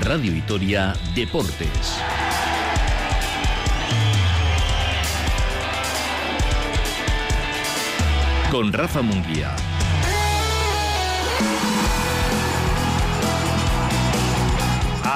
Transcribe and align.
Radio 0.00 0.32
Vitoria 0.32 0.94
Deportes. 1.14 2.00
Con 8.50 8.72
Rafa 8.72 9.02
Munguía. 9.02 9.54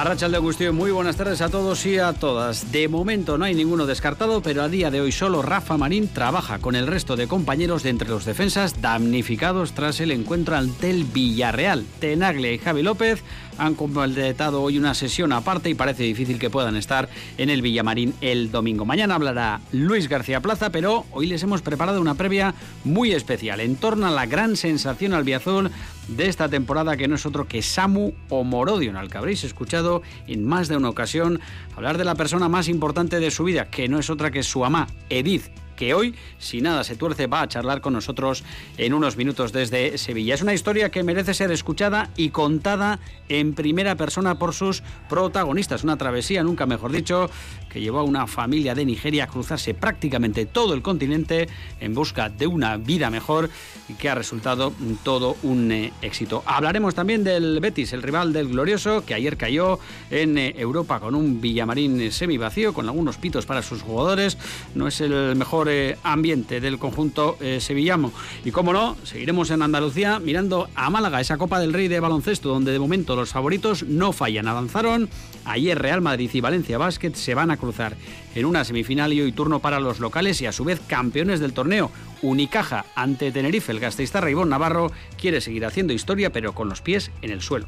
Arracha 0.05 0.29
de 0.29 0.35
Agustín, 0.35 0.75
muy 0.75 0.91
buenas 0.91 1.15
tardes 1.15 1.41
a 1.41 1.49
todos 1.49 1.83
y 1.87 1.97
a 1.97 2.13
todas. 2.13 2.71
De 2.71 2.87
momento 2.87 3.39
no 3.39 3.45
hay 3.45 3.55
ninguno 3.55 3.87
descartado, 3.87 4.39
pero 4.43 4.61
a 4.61 4.69
día 4.69 4.91
de 4.91 5.01
hoy 5.01 5.11
solo 5.11 5.41
Rafa 5.41 5.77
Marín 5.77 6.07
trabaja 6.07 6.59
con 6.59 6.75
el 6.75 6.85
resto 6.85 7.15
de 7.15 7.27
compañeros 7.27 7.81
de 7.81 7.89
entre 7.89 8.09
los 8.09 8.23
defensas 8.23 8.83
damnificados 8.83 9.71
tras 9.71 9.99
el 10.01 10.11
encuentro 10.11 10.57
ante 10.57 10.91
el 10.91 11.05
Villarreal. 11.05 11.87
Tenaglia 11.99 12.53
y 12.53 12.59
Javi 12.59 12.83
López 12.83 13.23
han 13.57 13.73
completado 13.73 14.61
hoy 14.61 14.77
una 14.77 14.93
sesión 14.93 15.31
aparte 15.31 15.71
y 15.71 15.73
parece 15.73 16.03
difícil 16.03 16.37
que 16.37 16.51
puedan 16.51 16.75
estar 16.75 17.09
en 17.39 17.49
el 17.49 17.63
Villamarín 17.63 18.13
el 18.21 18.51
domingo. 18.51 18.85
Mañana 18.85 19.15
hablará 19.15 19.61
Luis 19.71 20.07
García 20.07 20.39
Plaza, 20.39 20.69
pero 20.69 21.05
hoy 21.13 21.25
les 21.25 21.41
hemos 21.41 21.63
preparado 21.63 21.99
una 21.99 22.13
previa 22.13 22.53
muy 22.83 23.11
especial 23.13 23.59
en 23.59 23.75
torno 23.75 24.05
a 24.05 24.11
la 24.11 24.27
gran 24.27 24.55
sensación 24.55 25.13
albiazul 25.13 25.71
de 26.07 26.27
esta 26.27 26.49
temporada 26.49 26.97
que 26.97 27.07
no 27.07 27.15
es 27.15 27.25
otro 27.25 27.47
que 27.47 27.61
Samu 27.61 28.13
Omorodion, 28.29 28.95
al 28.95 29.09
que 29.09 29.17
habréis 29.17 29.43
escuchado 29.43 30.01
en 30.27 30.45
más 30.45 30.67
de 30.67 30.77
una 30.77 30.89
ocasión 30.89 31.39
hablar 31.75 31.97
de 31.97 32.05
la 32.05 32.15
persona 32.15 32.49
más 32.49 32.67
importante 32.67 33.19
de 33.19 33.31
su 33.31 33.43
vida, 33.43 33.69
que 33.69 33.87
no 33.87 33.99
es 33.99 34.09
otra 34.09 34.31
que 34.31 34.43
su 34.43 34.65
ama, 34.65 34.87
Edith 35.09 35.49
que 35.75 35.93
hoy, 35.93 36.15
si 36.39 36.61
nada 36.61 36.83
se 36.83 36.95
tuerce, 36.95 37.27
va 37.27 37.41
a 37.41 37.47
charlar 37.47 37.81
con 37.81 37.93
nosotros 37.93 38.43
en 38.77 38.93
unos 38.93 39.17
minutos 39.17 39.51
desde 39.51 39.97
Sevilla. 39.97 40.33
Es 40.33 40.41
una 40.41 40.53
historia 40.53 40.89
que 40.89 41.03
merece 41.03 41.33
ser 41.33 41.51
escuchada 41.51 42.09
y 42.15 42.29
contada 42.29 42.99
en 43.29 43.53
primera 43.53 43.95
persona 43.95 44.39
por 44.39 44.53
sus 44.53 44.83
protagonistas. 45.09 45.83
Una 45.83 45.97
travesía, 45.97 46.43
nunca 46.43 46.65
mejor 46.65 46.91
dicho, 46.91 47.29
que 47.75 47.81
llevó 47.81 47.99
a 47.99 48.03
una 48.03 48.25
familia 48.25 48.73
de 48.73 48.85
Nigeria 48.85 49.25
a 49.25 49.27
cruzarse 49.27 49.73
prácticamente 49.73 50.45
todo 50.45 50.73
el 50.73 50.81
continente 50.81 51.49
en 51.81 51.93
busca 51.93 52.29
de 52.29 52.47
una 52.47 52.77
vida 52.77 53.09
mejor 53.09 53.49
y 53.89 53.95
que 53.95 54.07
ha 54.07 54.15
resultado 54.15 54.71
todo 55.03 55.35
un 55.43 55.69
eh, 55.73 55.91
éxito. 56.01 56.41
Hablaremos 56.45 56.95
también 56.95 57.25
del 57.25 57.59
Betis, 57.59 57.91
el 57.91 58.01
rival 58.01 58.31
del 58.31 58.47
Glorioso, 58.47 59.03
que 59.05 59.13
ayer 59.13 59.35
cayó 59.35 59.77
en 60.09 60.37
eh, 60.37 60.55
Europa 60.57 61.01
con 61.01 61.15
un 61.15 61.41
Villamarín 61.41 62.13
semi 62.13 62.37
vacío, 62.37 62.73
con 62.73 62.87
algunos 62.87 63.17
pitos 63.17 63.45
para 63.45 63.61
sus 63.61 63.81
jugadores. 63.81 64.37
No 64.73 64.87
es 64.87 65.01
el 65.01 65.35
mejor 65.35 65.67
eh, 65.69 65.97
ambiente 66.03 66.61
del 66.61 66.79
conjunto 66.79 67.35
eh, 67.41 67.59
sevillano. 67.59 68.13
Y 68.45 68.51
como 68.51 68.71
no, 68.71 68.95
seguiremos 69.03 69.49
en 69.49 69.61
Andalucía 69.61 70.19
mirando 70.19 70.69
a 70.75 70.89
Málaga, 70.89 71.19
esa 71.19 71.37
Copa 71.37 71.59
del 71.59 71.73
Rey 71.73 71.89
de 71.89 71.99
baloncesto, 71.99 72.47
donde 72.47 72.71
de 72.71 72.79
momento 72.79 73.17
los 73.17 73.31
favoritos 73.31 73.83
no 73.83 74.13
fallan. 74.13 74.47
Avanzaron 74.47 75.09
ayer 75.43 75.77
Real 75.77 76.01
Madrid 76.01 76.29
y 76.33 76.41
Valencia 76.41 76.77
Basket 76.77 77.13
se 77.13 77.35
van 77.35 77.51
a 77.51 77.57
cruzar 77.65 77.95
en 78.35 78.45
una 78.45 78.63
semifinal 78.63 79.11
y 79.11 79.21
hoy 79.21 79.31
turno 79.31 79.59
para 79.59 79.79
los 79.79 79.99
locales 79.99 80.39
y 80.41 80.45
a 80.45 80.51
su 80.51 80.63
vez 80.63 80.79
campeones 80.87 81.39
del 81.39 81.53
torneo. 81.53 81.89
Unicaja 82.21 82.85
ante 82.95 83.31
Tenerife, 83.31 83.71
el 83.71 83.79
gasteizta 83.79 84.21
Raibón 84.21 84.49
Navarro 84.49 84.91
quiere 85.19 85.41
seguir 85.41 85.65
haciendo 85.65 85.93
historia 85.93 86.31
pero 86.31 86.53
con 86.53 86.69
los 86.69 86.81
pies 86.81 87.11
en 87.21 87.31
el 87.31 87.41
suelo. 87.41 87.65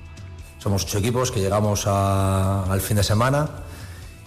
Somos 0.59 0.83
ocho 0.83 0.99
equipos 0.99 1.31
que 1.31 1.39
llegamos 1.39 1.87
al 1.87 2.81
fin 2.81 2.97
de 2.97 3.03
semana 3.03 3.49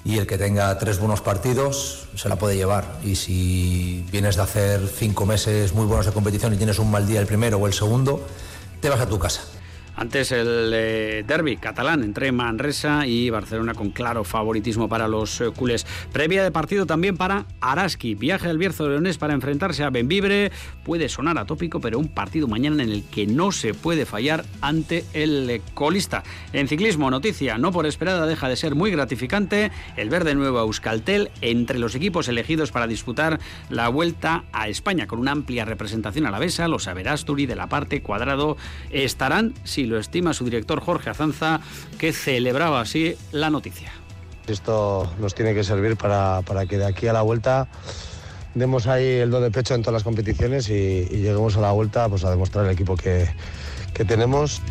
y 0.05 0.19
el 0.19 0.27
que 0.27 0.39
tenga 0.39 0.77
tres 0.79 0.99
buenos 0.99 1.21
partidos 1.21 2.09
se 2.17 2.29
la 2.29 2.37
puede 2.37 2.57
llevar. 2.57 2.99
Y 3.05 3.17
si 3.17 4.05
vienes 4.11 4.37
de 4.37 4.43
hacer 4.43 4.89
cinco 4.89 5.27
meses 5.27 5.73
muy 5.75 5.87
buenos 5.87 6.07
de 6.07 6.13
competición 6.13 6.55
y 6.55 6.57
tienes 6.57 6.79
un 6.79 6.91
mal 6.91 7.07
día 7.07 7.21
el 7.21 7.27
primero 7.27 7.59
o 7.59 7.67
el 7.67 7.73
segundo, 7.73 8.27
te 8.81 8.89
vas 8.89 9.01
a 9.01 9.09
tu 9.09 9.19
casa. 9.19 9.43
Antes 10.01 10.33
el 10.33 10.73
eh, 10.73 11.25
derby 11.27 11.59
catalán 11.59 12.03
entre 12.03 12.33
Manresa 12.33 13.07
y 13.07 13.29
Barcelona 13.29 13.75
con 13.75 13.91
claro 13.91 14.25
favoritismo 14.25 14.89
para 14.89 15.09
los 15.09 15.43
eh, 15.43 15.51
culés. 15.55 15.87
Previa 16.11 16.43
de 16.43 16.51
partido 16.51 16.87
también 16.87 17.19
para 17.19 17.45
Araski. 17.61 18.15
Viaje 18.15 18.49
al 18.49 18.57
Bierzo 18.57 18.85
de 18.85 18.93
Leones 18.93 19.19
para 19.19 19.35
enfrentarse 19.35 19.85
a 19.85 19.91
Benvibre. 19.91 20.53
Puede 20.85 21.11
sonar 21.11 21.37
atópico, 21.37 21.83
pero 21.83 21.99
un 21.99 22.09
partido 22.09 22.49
mañana 22.49 22.83
en 22.83 22.89
el 22.89 23.05
que 23.05 23.27
no 23.27 23.53
se 23.53 23.75
puede 23.75 24.07
fallar 24.07 24.47
ante 24.63 25.05
el 25.13 25.51
eh, 25.51 25.61
colista. 25.75 26.23
En 26.55 26.67
ciclismo, 26.67 27.11
noticia 27.11 27.59
no 27.59 27.71
por 27.71 27.85
esperada 27.85 28.25
deja 28.25 28.49
de 28.49 28.57
ser 28.57 28.75
muy 28.75 28.91
gratificante. 28.91 29.71
El 29.99 30.09
verde 30.09 30.35
nuevo 30.35 30.61
Euskaltel 30.61 31.31
entre 31.43 31.79
los 31.79 31.95
equipos 31.95 32.27
elegidos 32.29 32.73
para 32.73 32.87
disputar 32.87 33.39
la 33.69 33.89
vuelta 33.91 34.45
a 34.55 34.69
España 34.69 35.07
con 35.07 35.19
una 35.19 35.33
amplia 35.33 35.67
representación 35.67 36.25
a 36.25 36.31
la 36.31 36.39
besa. 36.39 36.69
Los 36.69 36.89
Averasturi 36.89 37.45
de 37.45 37.57
la 37.57 37.69
parte 37.69 38.01
cuadrado 38.01 38.57
estarán 38.91 39.53
si 39.63 39.90
lo 39.91 39.99
estima 39.99 40.33
su 40.33 40.45
director 40.45 40.81
Jorge 40.81 41.11
Azanza, 41.11 41.61
que 41.99 42.13
celebraba 42.13 42.81
así 42.81 43.17
la 43.33 43.51
noticia. 43.51 43.93
Esto 44.47 45.13
nos 45.19 45.35
tiene 45.35 45.55
que 45.55 45.65
servir 45.65 45.97
para, 45.97 46.43
que 46.69 46.79
de 46.79 46.87
aquí 46.87 47.07
a 47.07 47.13
la 47.13 47.23
vuelta 47.23 47.69
demos 48.55 48.87
ahí 48.87 49.05
el 49.05 49.31
do 49.31 49.41
de 49.41 49.51
pecho 49.51 49.75
en 49.75 49.83
todas 49.83 49.95
las 49.95 50.03
competiciones 50.03 50.69
y, 50.71 51.05
lleguemos 51.05 51.57
a 51.57 51.61
la 51.61 51.71
vuelta 51.73 52.09
pues, 52.09 52.25
a 52.25 52.31
demostrar 52.31 52.65
el 52.65 52.73
equipo 52.73 52.97
que, 52.97 53.29
que 53.95 54.05
tenemos. 54.05 54.63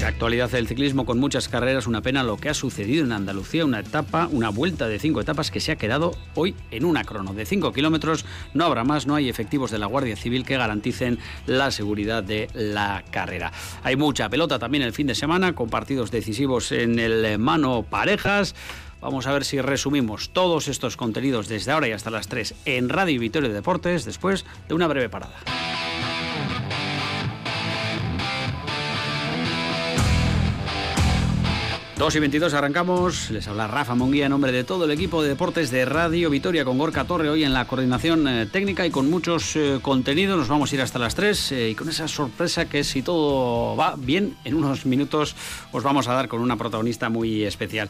La 0.00 0.08
actualidad 0.08 0.50
del 0.50 0.68
ciclismo 0.68 1.06
con 1.06 1.18
muchas 1.18 1.48
carreras, 1.48 1.86
una 1.86 2.02
pena 2.02 2.22
lo 2.22 2.36
que 2.36 2.50
ha 2.50 2.54
sucedido 2.54 3.04
en 3.04 3.12
Andalucía, 3.12 3.64
una 3.64 3.80
etapa, 3.80 4.28
una 4.30 4.50
vuelta 4.50 4.88
de 4.88 4.98
cinco 4.98 5.22
etapas 5.22 5.50
que 5.50 5.58
se 5.58 5.72
ha 5.72 5.76
quedado 5.76 6.14
hoy 6.34 6.54
en 6.70 6.84
una 6.84 7.02
crono 7.02 7.32
de 7.32 7.46
cinco 7.46 7.72
kilómetros. 7.72 8.26
No 8.52 8.66
habrá 8.66 8.84
más, 8.84 9.06
no 9.06 9.14
hay 9.14 9.30
efectivos 9.30 9.70
de 9.70 9.78
la 9.78 9.86
Guardia 9.86 10.14
Civil 10.14 10.44
que 10.44 10.58
garanticen 10.58 11.18
la 11.46 11.70
seguridad 11.70 12.22
de 12.22 12.50
la 12.52 13.04
carrera. 13.10 13.52
Hay 13.82 13.96
mucha 13.96 14.28
pelota 14.28 14.58
también 14.58 14.82
el 14.82 14.92
fin 14.92 15.06
de 15.06 15.14
semana 15.14 15.54
con 15.54 15.70
partidos 15.70 16.10
decisivos 16.10 16.72
en 16.72 16.98
el 16.98 17.38
mano 17.38 17.82
parejas. 17.82 18.54
Vamos 19.00 19.26
a 19.26 19.32
ver 19.32 19.44
si 19.44 19.60
resumimos 19.60 20.30
todos 20.30 20.68
estos 20.68 20.96
contenidos 20.96 21.48
desde 21.48 21.72
ahora 21.72 21.88
y 21.88 21.92
hasta 21.92 22.10
las 22.10 22.28
3 22.28 22.54
en 22.66 22.90
Radio 22.90 23.18
Vitoria 23.18 23.48
Deportes 23.48 24.04
después 24.04 24.44
de 24.68 24.74
una 24.74 24.88
breve 24.88 25.08
parada. 25.08 25.36
2 31.98 32.14
y 32.14 32.20
22 32.20 32.52
arrancamos. 32.52 33.30
Les 33.30 33.48
habla 33.48 33.68
Rafa 33.68 33.94
Monguía 33.94 34.26
en 34.26 34.30
nombre 34.30 34.52
de 34.52 34.64
todo 34.64 34.84
el 34.84 34.90
equipo 34.90 35.22
de 35.22 35.30
deportes 35.30 35.70
de 35.70 35.86
Radio 35.86 36.28
Vitoria 36.28 36.62
con 36.62 36.76
Gorka 36.76 37.06
Torre 37.06 37.30
hoy 37.30 37.42
en 37.42 37.54
la 37.54 37.66
coordinación 37.66 38.28
eh, 38.28 38.44
técnica 38.44 38.84
y 38.84 38.90
con 38.90 39.08
muchos 39.08 39.56
eh, 39.56 39.78
contenidos. 39.80 40.36
Nos 40.36 40.48
vamos 40.48 40.70
a 40.70 40.74
ir 40.74 40.82
hasta 40.82 40.98
las 40.98 41.14
3 41.14 41.52
eh, 41.52 41.70
y 41.70 41.74
con 41.74 41.88
esa 41.88 42.06
sorpresa 42.06 42.66
que 42.66 42.84
si 42.84 43.00
todo 43.00 43.76
va 43.76 43.94
bien, 43.96 44.36
en 44.44 44.56
unos 44.56 44.84
minutos 44.84 45.36
os 45.72 45.82
vamos 45.82 46.06
a 46.06 46.12
dar 46.12 46.28
con 46.28 46.42
una 46.42 46.58
protagonista 46.58 47.08
muy 47.08 47.44
especial. 47.44 47.88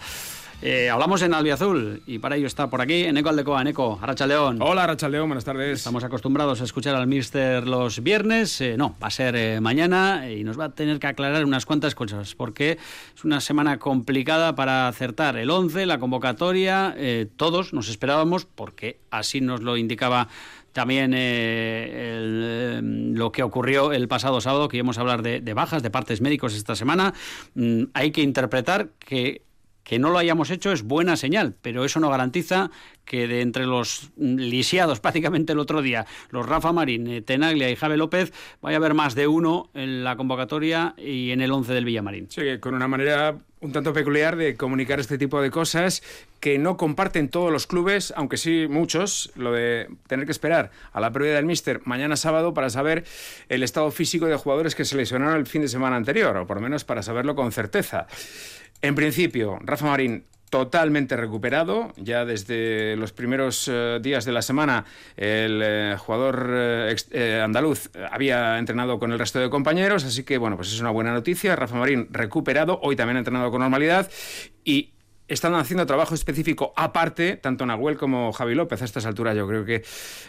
Eh, 0.63 0.89
hablamos 0.89 1.21
en 1.21 1.35
Albiazul 1.35 2.03
y 2.07 2.19
para 2.19 2.37
ello 2.37 2.47
está 2.47 2.71
por 2.71 2.81
aquí 2.81 3.05
Eneco 3.05 3.29
Aldecoa. 3.29 3.61
Eneco, 3.61 4.01
León. 4.27 4.59
Hola, 4.61 4.97
León, 5.11 5.29
buenas 5.29 5.45
tardes. 5.45 5.81
Estamos 5.81 6.03
acostumbrados 6.03 6.63
a 6.63 6.65
escuchar 6.65 6.95
al 6.95 7.07
Mister 7.07 7.67
los 7.69 8.03
viernes. 8.03 8.61
Eh, 8.63 8.77
no, 8.79 8.97
va 9.03 9.09
a 9.09 9.11
ser 9.11 9.37
eh, 9.37 9.61
mañana 9.61 10.31
y 10.31 10.45
nos 10.45 10.59
va 10.59 10.65
a 10.67 10.69
tener 10.71 10.99
que 10.99 11.09
aclarar 11.09 11.45
unas 11.45 11.67
cuantas 11.67 11.95
cosas 11.95 12.35
porque 12.35 12.79
es 13.15 13.25
una 13.25 13.43
semana 13.43 13.79
complicada 13.79 14.55
para 14.55 14.89
acertar 14.89 15.37
el 15.37 15.51
11, 15.51 15.85
la 15.85 15.99
convocatoria. 15.99 16.97
todos 17.37 17.75
nos 17.75 17.91
esperábamos 17.91 18.47
porque 18.47 18.99
así 19.11 19.43
nos 19.43 19.61
lo 19.61 19.77
indicaba 19.77 20.29
también 20.73 21.13
lo 23.17 23.33
que 23.33 23.43
ocurrió 23.43 23.93
el 23.93 24.09
pasado 24.09 24.41
sábado, 24.41 24.69
que 24.69 24.79
íbamos 24.79 24.99
a 24.99 25.03
hablar 25.03 25.23
de, 25.23 25.41
de 25.41 25.55
bajas, 25.55 25.83
de 25.83 25.91
partes 25.91 26.21
médicos 26.21 26.55
esta 26.55 26.75
semana. 26.75 27.15
Mm, 27.55 27.85
hay 27.95 28.11
que 28.11 28.23
interpretar 28.23 28.91
que 28.99 29.46
que 29.87 30.01
no 30.01 30.11
lo 30.11 30.19
hayamos 30.19 30.51
hecho 30.51 30.73
es 30.73 30.83
buena 30.83 31.17
señal, 31.17 31.55
pero 31.63 31.85
eso 31.85 32.01
no 32.01 32.11
garantiza 32.11 32.73
que 33.05 33.29
de 33.29 33.41
entre 33.41 33.67
los 33.67 34.11
lisiados 34.17 34.99
prácticamente 35.01 35.53
el 35.53 35.61
otro 35.61 35.81
día, 35.81 36.07
los 36.31 36.45
Rafa 36.45 36.73
Marín, 36.73 37.07
eh, 37.07 37.23
Tenaglia 37.23 37.71
y 37.71 37.77
Javi 37.77 37.97
López, 37.97 38.33
vaya 38.61 38.77
a 38.77 38.81
haber 38.81 38.95
más 38.95 39.15
de 39.15 39.29
uno 39.29 39.71
en 39.75 40.03
la 40.03 40.17
convocatoria 40.17 40.95
y 40.99 41.31
en 41.31 41.41
el 41.41 41.53
11 41.53 41.73
del 41.73 41.85
Villamarín. 41.85 42.29
Sí, 42.29 42.59
con 42.59 42.75
una 42.75 42.89
manera 42.89 43.39
un 43.61 43.73
tanto 43.73 43.93
peculiar 43.93 44.37
de 44.37 44.57
comunicar 44.57 44.99
este 45.01 45.19
tipo 45.19 45.41
de 45.41 45.51
cosas 45.51 46.03
que 46.41 46.59
no 46.59 46.77
comparten 46.77 47.29
todos 47.29 47.53
los 47.53 47.67
clubes, 47.67 48.13
aunque 48.17 48.37
sí 48.37 48.67
muchos, 48.69 49.33
lo 49.37 49.53
de 49.53 49.89
tener 50.09 50.27
que 50.27 50.33
esperar 50.33 50.71
a 50.93 51.01
la 51.01 51.13
previa 51.13 51.35
del 51.35 51.47
Míster 51.47 51.81
mañana 51.85 52.17
sábado 52.17 52.55
para 52.55 52.71
saber 52.71 53.05
el 53.49 53.63
estado 53.63 53.91
físico 53.91 54.27
de 54.27 54.37
jugadores 54.37 54.75
que 54.75 54.85
se 54.85 54.97
lesionaron 54.97 55.37
el 55.37 55.47
fin 55.47 55.63
de 55.63 55.69
semana 55.69 55.97
anterior, 55.97 56.37
o 56.37 56.47
por 56.47 56.59
lo 56.59 56.63
menos 56.63 56.85
para 56.85 57.03
saberlo 57.03 57.35
con 57.35 57.53
certeza. 57.53 58.07
En 58.83 58.95
principio, 58.95 59.59
Rafa 59.63 59.87
Marín 59.87 60.25
totalmente 60.51 61.17
recuperado. 61.17 61.93
Ya 61.97 62.25
desde 62.25 62.97
los 62.97 63.13
primeros 63.13 63.69
eh, 63.69 63.99
días 64.01 64.25
de 64.25 64.33
la 64.33 64.43
semana 64.43 64.85
el 65.17 65.61
eh, 65.63 65.97
jugador 65.99 66.49
eh, 66.51 67.41
andaluz 67.43 67.91
había 68.11 68.59
entrenado 68.59 68.99
con 68.99 69.13
el 69.13 69.19
resto 69.19 69.39
de 69.39 69.51
compañeros, 69.51 70.05
así 70.05 70.25
que 70.25 70.39
bueno, 70.39 70.57
pues 70.57 70.73
es 70.73 70.81
una 70.81 70.91
buena 70.91 71.13
noticia. 71.13 71.57
Rafa 71.57 71.77
Marín 71.77 72.09
recuperado, 72.11 72.79
hoy 72.83 72.97
también 72.97 73.17
ha 73.17 73.21
entrenado 73.21 73.51
con 73.51 73.61
normalidad 73.61 74.11
y 74.65 74.93
están 75.29 75.55
haciendo 75.55 75.87
trabajo 75.87 76.15
específico 76.15 76.73
aparte, 76.77 77.37
tanto 77.37 77.67
Nahuel 77.67 77.97
como 77.97 78.33
Javi 78.33 78.55
López 78.55 78.83
a 78.83 78.85
estas 78.85 79.07
alturas. 79.07 79.37
Yo 79.37 79.47
creo 79.47 79.65
que 79.65 79.83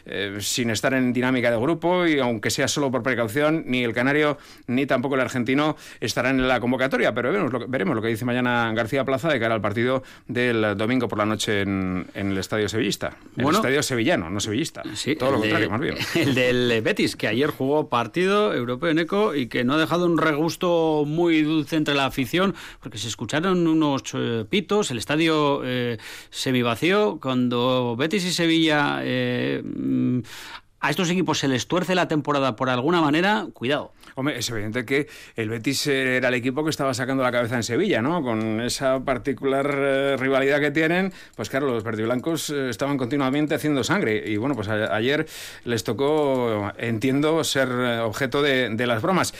eh, 0.05 0.37
sin 0.39 0.69
estar 0.69 0.93
en 0.93 1.13
dinámica 1.13 1.51
de 1.51 1.57
grupo 1.57 2.07
y 2.07 2.19
aunque 2.19 2.49
sea 2.49 2.67
solo 2.67 2.91
por 2.91 3.03
precaución, 3.03 3.63
ni 3.67 3.83
el 3.83 3.93
canario 3.93 4.37
ni 4.67 4.85
tampoco 4.85 5.15
el 5.15 5.21
argentino 5.21 5.75
estarán 5.99 6.39
en 6.39 6.47
la 6.47 6.59
convocatoria. 6.59 7.13
Pero 7.13 7.31
veremos 7.31 7.53
lo 7.53 7.59
que, 7.59 7.65
veremos 7.67 7.95
lo 7.95 8.01
que 8.01 8.07
dice 8.09 8.25
mañana 8.25 8.71
García 8.73 9.05
Plaza 9.05 9.29
de 9.29 9.39
cara 9.39 9.55
al 9.55 9.61
partido 9.61 10.03
del 10.27 10.77
domingo 10.77 11.07
por 11.07 11.17
la 11.17 11.25
noche 11.25 11.61
en, 11.61 12.07
el 12.13 12.37
Estadio 12.37 12.69
Sevillista. 12.69 13.17
el 13.35 13.47
Estadio 13.47 13.83
Sevillano, 13.83 14.29
no 14.29 14.39
sevillista. 14.39 14.83
Sí, 14.95 15.15
Todo 15.15 15.31
lo 15.31 15.39
contrario, 15.39 15.69
más 15.69 15.81
bien. 15.81 15.95
El 16.15 16.33
del 16.33 16.81
Betis, 16.81 17.15
que 17.15 17.27
ayer 17.27 17.49
jugó 17.49 17.89
partido 17.89 18.53
europeo 18.53 18.89
en 18.89 18.99
ECO 18.99 19.35
y 19.35 19.47
que 19.47 19.63
no 19.63 19.73
ha 19.73 19.77
dejado 19.77 20.05
un 20.05 20.17
regusto 20.17 21.03
muy 21.05 21.41
dulce 21.43 21.75
entre 21.75 21.93
la 21.93 22.05
afición, 22.05 22.55
porque 22.81 22.97
se 22.97 23.07
escucharon 23.07 23.67
unos 23.67 24.03
eh, 24.13 24.45
pitos 24.87 24.91
el 24.91 24.97
estadio 24.97 25.61
eh, 25.65 25.97
semivacío, 26.29 27.19
cuando 27.21 27.95
Betis 27.97 28.25
y 28.25 28.31
Sevilla 28.31 28.99
eh, 29.03 29.61
mm, 29.63 30.19
a 30.79 30.89
estos 30.89 31.09
equipos 31.09 31.39
se 31.39 31.47
les 31.47 31.67
tuerce 31.67 31.95
la 31.95 32.07
temporada 32.07 32.55
por 32.55 32.69
alguna 32.69 33.01
manera, 33.01 33.47
cuidado. 33.53 33.93
Hombre, 34.15 34.37
es 34.37 34.49
evidente 34.49 34.85
que 34.85 35.07
el 35.35 35.49
Betis 35.49 35.87
era 35.87 36.29
el 36.29 36.33
equipo 36.35 36.63
que 36.63 36.69
estaba 36.69 36.93
sacando 36.93 37.23
la 37.23 37.31
cabeza 37.31 37.55
en 37.55 37.63
Sevilla, 37.63 38.01
¿no? 38.01 38.21
Con 38.21 38.61
esa 38.61 39.03
particular 39.03 39.69
eh, 39.75 40.17
rivalidad 40.17 40.59
que 40.59 40.71
tienen, 40.71 41.11
pues 41.35 41.49
claro, 41.49 41.67
los 41.67 41.83
verdiblancos 41.83 42.49
eh, 42.49 42.69
estaban 42.69 42.97
continuamente 42.97 43.55
haciendo 43.55 43.83
sangre. 43.83 44.23
Y 44.25 44.37
bueno, 44.37 44.55
pues 44.55 44.67
ayer 44.69 45.27
les 45.65 45.83
tocó, 45.83 46.71
entiendo, 46.77 47.43
ser 47.43 47.69
objeto 48.01 48.41
de, 48.41 48.69
de 48.69 48.87
las 48.87 49.01
bromas. 49.01 49.33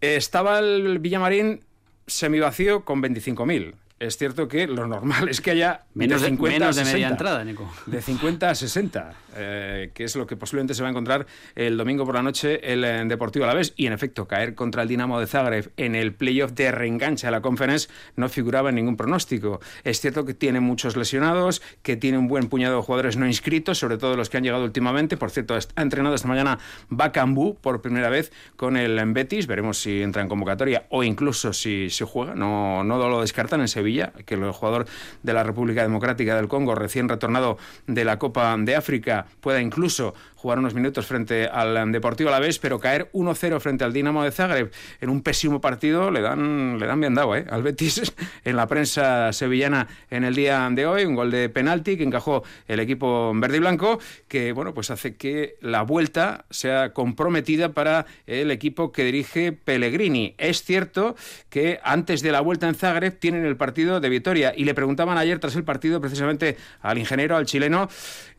Estaba 0.00 0.58
el 0.58 0.98
Villamarín 0.98 1.64
semivacío 2.06 2.84
con 2.84 3.02
25.000 3.02 3.74
es 4.02 4.16
cierto 4.16 4.48
que 4.48 4.66
lo 4.66 4.88
normal 4.88 5.28
es 5.28 5.40
que 5.40 5.52
haya 5.52 5.84
menos 5.94 6.22
de 6.22 6.28
50 6.28 6.68
a 6.68 6.72
60, 6.72 6.92
media 6.92 7.08
entrada, 7.08 7.44
Nico. 7.44 7.72
De 7.86 8.02
50 8.02 8.50
a 8.50 8.54
60, 8.54 9.14
eh, 9.36 9.90
que 9.94 10.02
es 10.02 10.16
lo 10.16 10.26
que 10.26 10.36
posiblemente 10.36 10.74
se 10.74 10.82
va 10.82 10.88
a 10.88 10.90
encontrar 10.90 11.24
el 11.54 11.76
domingo 11.76 12.04
por 12.04 12.16
la 12.16 12.22
noche 12.22 12.72
el, 12.72 12.82
eh, 12.84 13.04
Deportivo 13.06 13.44
a 13.44 13.54
vez. 13.54 13.74
Y 13.76 13.86
en 13.86 13.92
efecto, 13.92 14.26
caer 14.26 14.56
contra 14.56 14.82
el 14.82 14.88
Dinamo 14.88 15.20
de 15.20 15.26
Zagreb 15.28 15.70
en 15.76 15.94
el 15.94 16.14
playoff 16.14 16.50
de 16.52 16.72
reenganche 16.72 17.28
a 17.28 17.30
la 17.30 17.42
Conference 17.42 17.88
no 18.16 18.28
figuraba 18.28 18.70
en 18.70 18.74
ningún 18.74 18.96
pronóstico. 18.96 19.60
Es 19.84 20.00
cierto 20.00 20.24
que 20.24 20.34
tiene 20.34 20.58
muchos 20.58 20.96
lesionados, 20.96 21.62
que 21.82 21.96
tiene 21.96 22.18
un 22.18 22.26
buen 22.26 22.48
puñado 22.48 22.76
de 22.76 22.82
jugadores 22.82 23.16
no 23.16 23.28
inscritos, 23.28 23.78
sobre 23.78 23.98
todo 23.98 24.16
los 24.16 24.30
que 24.30 24.36
han 24.36 24.42
llegado 24.42 24.64
últimamente. 24.64 25.16
Por 25.16 25.30
cierto, 25.30 25.54
ha 25.54 25.82
entrenado 25.82 26.16
esta 26.16 26.26
mañana 26.26 26.58
Bakambu 26.88 27.56
por 27.60 27.82
primera 27.82 28.08
vez 28.08 28.32
con 28.56 28.76
el 28.76 29.00
Betis. 29.12 29.46
Veremos 29.46 29.78
si 29.78 30.02
entra 30.02 30.22
en 30.22 30.28
convocatoria 30.28 30.86
o 30.88 31.04
incluso 31.04 31.52
si 31.52 31.88
se 31.88 32.04
juega. 32.04 32.34
No, 32.34 32.82
no 32.82 33.08
lo 33.08 33.20
descartan 33.20 33.60
en 33.60 33.68
Sevilla 33.68 33.91
que 34.24 34.34
el 34.34 34.50
jugador 34.52 34.86
de 35.22 35.32
la 35.32 35.42
República 35.42 35.82
Democrática 35.82 36.36
del 36.36 36.48
Congo, 36.48 36.74
recién 36.74 37.08
retornado 37.08 37.58
de 37.86 38.04
la 38.04 38.18
Copa 38.18 38.56
de 38.58 38.76
África, 38.76 39.26
pueda 39.40 39.60
incluso 39.60 40.14
jugar 40.42 40.58
unos 40.58 40.74
minutos 40.74 41.06
frente 41.06 41.46
al 41.46 41.92
Deportivo 41.92 42.28
Alavés, 42.28 42.58
pero 42.58 42.80
caer 42.80 43.08
1-0 43.12 43.60
frente 43.60 43.84
al 43.84 43.92
Dinamo 43.92 44.24
de 44.24 44.32
Zagreb 44.32 44.72
en 45.00 45.08
un 45.08 45.22
pésimo 45.22 45.60
partido 45.60 46.10
le 46.10 46.20
dan, 46.20 46.80
le 46.80 46.86
dan 46.86 46.98
bien 46.98 47.14
dado 47.14 47.36
¿eh? 47.36 47.46
al 47.48 47.62
Betis 47.62 48.12
en 48.44 48.56
la 48.56 48.66
prensa 48.66 49.32
sevillana 49.32 49.86
en 50.10 50.24
el 50.24 50.34
día 50.34 50.68
de 50.72 50.84
hoy, 50.84 51.04
un 51.04 51.14
gol 51.14 51.30
de 51.30 51.48
penalti 51.48 51.96
que 51.96 52.02
encajó 52.02 52.42
el 52.66 52.80
equipo 52.80 53.32
verde 53.36 53.58
y 53.58 53.60
blanco, 53.60 54.00
que 54.26 54.50
bueno, 54.50 54.74
pues 54.74 54.90
hace 54.90 55.14
que 55.14 55.54
la 55.60 55.82
vuelta 55.82 56.44
sea 56.50 56.92
comprometida 56.92 57.68
para 57.68 58.06
el 58.26 58.50
equipo 58.50 58.90
que 58.90 59.04
dirige 59.04 59.52
Pellegrini. 59.52 60.34
Es 60.38 60.64
cierto 60.64 61.14
que 61.50 61.78
antes 61.84 62.20
de 62.22 62.32
la 62.32 62.40
vuelta 62.40 62.68
en 62.68 62.74
Zagreb 62.74 63.16
tienen 63.20 63.46
el 63.46 63.56
partido 63.56 64.00
de 64.00 64.08
Vitoria 64.08 64.54
y 64.56 64.64
le 64.64 64.74
preguntaban 64.74 65.18
ayer 65.18 65.38
tras 65.38 65.54
el 65.54 65.62
partido 65.62 66.00
precisamente 66.00 66.56
al 66.80 66.98
ingeniero, 66.98 67.36
al 67.36 67.46
chileno, 67.46 67.88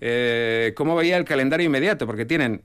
eh, 0.01 0.73
cómo 0.75 0.97
veía 0.97 1.15
el 1.15 1.23
calendario 1.23 1.65
inmediato, 1.65 1.92
porque 1.97 2.25
tienen 2.25 2.63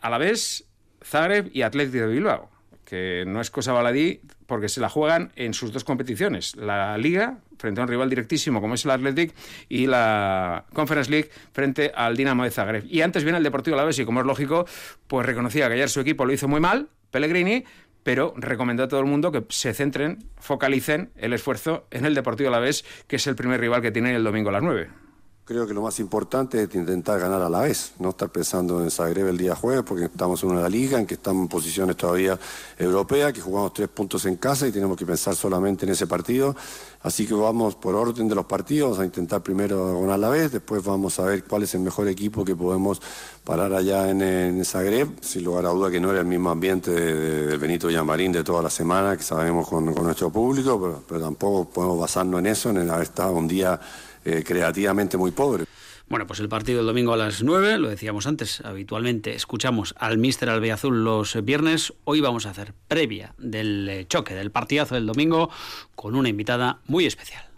a 0.00 0.10
la 0.10 0.18
vez 0.18 0.64
Zagreb 1.04 1.50
y 1.52 1.62
Atlético 1.62 2.06
de 2.06 2.12
Bilbao, 2.12 2.50
que 2.84 3.24
no 3.26 3.40
es 3.40 3.50
cosa 3.50 3.72
baladí 3.72 4.20
porque 4.46 4.68
se 4.68 4.80
la 4.80 4.88
juegan 4.88 5.32
en 5.36 5.54
sus 5.54 5.72
dos 5.72 5.84
competiciones, 5.84 6.56
la 6.56 6.98
Liga 6.98 7.38
frente 7.58 7.80
a 7.80 7.84
un 7.84 7.88
rival 7.88 8.10
directísimo 8.10 8.60
como 8.60 8.74
es 8.74 8.84
el 8.84 8.90
Athletic 8.90 9.34
y 9.68 9.86
la 9.86 10.64
Conference 10.74 11.10
League 11.10 11.30
frente 11.52 11.92
al 11.94 12.16
Dinamo 12.16 12.44
de 12.44 12.50
Zagreb. 12.50 12.84
Y 12.86 13.00
antes 13.02 13.22
viene 13.22 13.38
el 13.38 13.44
Deportivo 13.44 13.76
Alavés 13.76 13.98
y 14.00 14.04
como 14.04 14.20
es 14.20 14.26
lógico, 14.26 14.66
pues 15.06 15.24
reconocía 15.24 15.68
que 15.68 15.74
ayer 15.74 15.88
su 15.88 16.00
equipo 16.00 16.24
lo 16.24 16.32
hizo 16.32 16.48
muy 16.48 16.60
mal, 16.60 16.88
Pellegrini, 17.10 17.64
pero 18.02 18.34
recomendó 18.36 18.82
a 18.82 18.88
todo 18.88 19.00
el 19.00 19.06
mundo 19.06 19.30
que 19.30 19.44
se 19.48 19.72
centren, 19.74 20.18
focalicen 20.38 21.12
el 21.16 21.32
esfuerzo 21.32 21.86
en 21.90 22.04
el 22.04 22.14
Deportivo 22.14 22.48
Alavés, 22.48 22.84
que 23.06 23.16
es 23.16 23.26
el 23.26 23.36
primer 23.36 23.60
rival 23.60 23.80
que 23.80 23.92
tiene 23.92 24.14
el 24.14 24.24
domingo 24.24 24.48
a 24.48 24.52
las 24.52 24.62
9. 24.62 25.01
Creo 25.44 25.66
que 25.66 25.74
lo 25.74 25.82
más 25.82 25.98
importante 25.98 26.62
es 26.62 26.72
intentar 26.76 27.18
ganar 27.18 27.42
a 27.42 27.48
la 27.48 27.62
vez, 27.62 27.94
no 27.98 28.10
estar 28.10 28.30
pensando 28.30 28.80
en 28.80 28.92
Zagreb 28.92 29.26
el 29.26 29.36
día 29.36 29.56
jueves, 29.56 29.82
porque 29.84 30.04
estamos 30.04 30.40
en 30.44 30.50
una 30.50 30.68
liga 30.68 31.00
en 31.00 31.04
que 31.04 31.14
estamos 31.14 31.42
en 31.42 31.48
posiciones 31.48 31.96
todavía 31.96 32.38
europeas, 32.78 33.32
que 33.32 33.40
jugamos 33.40 33.74
tres 33.74 33.88
puntos 33.88 34.24
en 34.26 34.36
casa 34.36 34.68
y 34.68 34.70
tenemos 34.70 34.96
que 34.96 35.04
pensar 35.04 35.34
solamente 35.34 35.84
en 35.84 35.90
ese 35.90 36.06
partido. 36.06 36.54
Así 37.02 37.26
que 37.26 37.34
vamos 37.34 37.74
por 37.74 37.94
orden 37.96 38.28
de 38.28 38.34
los 38.34 38.46
partidos 38.46 38.98
a 39.00 39.04
intentar 39.04 39.42
primero 39.42 40.00
ganar 40.00 40.14
a 40.14 40.18
la 40.18 40.28
vez, 40.28 40.52
después 40.52 40.84
vamos 40.84 41.18
a 41.18 41.24
ver 41.24 41.44
cuál 41.44 41.64
es 41.64 41.74
el 41.74 41.80
mejor 41.80 42.06
equipo 42.06 42.44
que 42.44 42.54
podemos 42.54 43.02
parar 43.42 43.72
allá 43.74 44.08
en, 44.08 44.64
Zagreb. 44.64 45.08
Sin 45.20 45.44
lugar 45.44 45.66
a 45.66 45.70
duda 45.70 45.90
que 45.90 46.00
no 46.00 46.10
era 46.10 46.20
el 46.20 46.26
mismo 46.26 46.50
ambiente 46.50 46.92
del 46.92 47.58
Benito 47.58 47.90
Llamarín 47.90 48.30
de 48.30 48.44
toda 48.44 48.62
la 48.62 48.70
semana 48.70 49.16
que 49.16 49.24
sabemos 49.24 49.68
con, 49.68 49.86
nuestro 49.86 50.30
público, 50.30 50.80
pero, 50.80 51.02
pero 51.08 51.20
tampoco 51.20 51.68
podemos 51.70 51.98
basarnos 51.98 52.38
en 52.38 52.46
eso, 52.46 52.70
en 52.70 52.88
haber 52.88 53.02
estado 53.02 53.32
un 53.32 53.48
día 53.48 53.80
eh, 54.24 54.44
creativamente 54.46 55.16
muy 55.16 55.32
pobre. 55.32 55.64
Bueno, 56.08 56.26
pues 56.26 56.40
el 56.40 56.48
partido 56.48 56.78
del 56.78 56.86
domingo 56.86 57.12
a 57.12 57.16
las 57.16 57.42
9, 57.42 57.78
lo 57.78 57.88
decíamos 57.88 58.26
antes, 58.26 58.60
habitualmente 58.62 59.34
escuchamos 59.34 59.94
al 59.98 60.18
Míster 60.18 60.50
Albiazul 60.50 61.04
los 61.04 61.42
viernes. 61.44 61.94
Hoy 62.04 62.20
vamos 62.20 62.46
a 62.46 62.50
hacer 62.50 62.74
previa 62.88 63.34
del 63.38 63.88
eh, 63.88 64.06
choque, 64.06 64.34
del 64.34 64.50
partidazo 64.50 64.94
del 64.94 65.06
domingo, 65.06 65.50
con 65.94 66.14
una 66.14 66.28
invitada 66.28 66.80
muy 66.86 67.06
especial. 67.06 67.52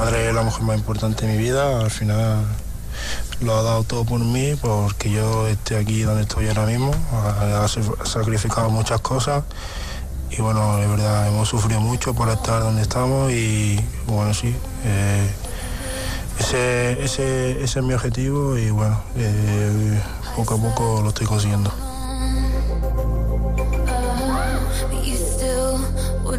madre 0.00 0.28
es 0.28 0.34
la 0.34 0.42
mujer 0.42 0.62
más 0.62 0.78
importante 0.78 1.26
de 1.26 1.32
mi 1.32 1.38
vida. 1.38 1.80
Al 1.80 1.90
final 1.90 2.42
lo 3.40 3.56
ha 3.56 3.62
dado 3.62 3.84
todo 3.84 4.04
por 4.04 4.20
mí, 4.20 4.54
porque 4.60 5.10
yo 5.10 5.46
esté 5.48 5.76
aquí 5.76 6.02
donde 6.02 6.22
estoy 6.22 6.48
ahora 6.48 6.66
mismo. 6.66 6.92
Ha, 7.12 7.66
sacrificado 8.04 8.70
muchas 8.70 9.00
cosas 9.00 9.44
y 10.30 10.40
bueno, 10.40 10.76
de 10.76 10.86
verdad 10.86 11.28
hemos 11.28 11.48
sufrido 11.48 11.80
mucho 11.80 12.14
por 12.14 12.28
estar 12.28 12.62
donde 12.62 12.82
estamos 12.82 13.32
y 13.32 13.80
bueno, 14.06 14.32
sí. 14.34 14.54
Eh, 14.84 15.30
ese, 16.38 17.04
ese, 17.04 17.62
es 17.62 17.76
mi 17.82 17.92
objetivo 17.92 18.56
y 18.56 18.70
bueno, 18.70 18.98
eh, 19.16 20.00
poco 20.36 20.54
a 20.54 20.58
poco 20.58 21.00
lo 21.02 21.08
estoy 21.10 21.26
consiguiendo. 21.26 21.89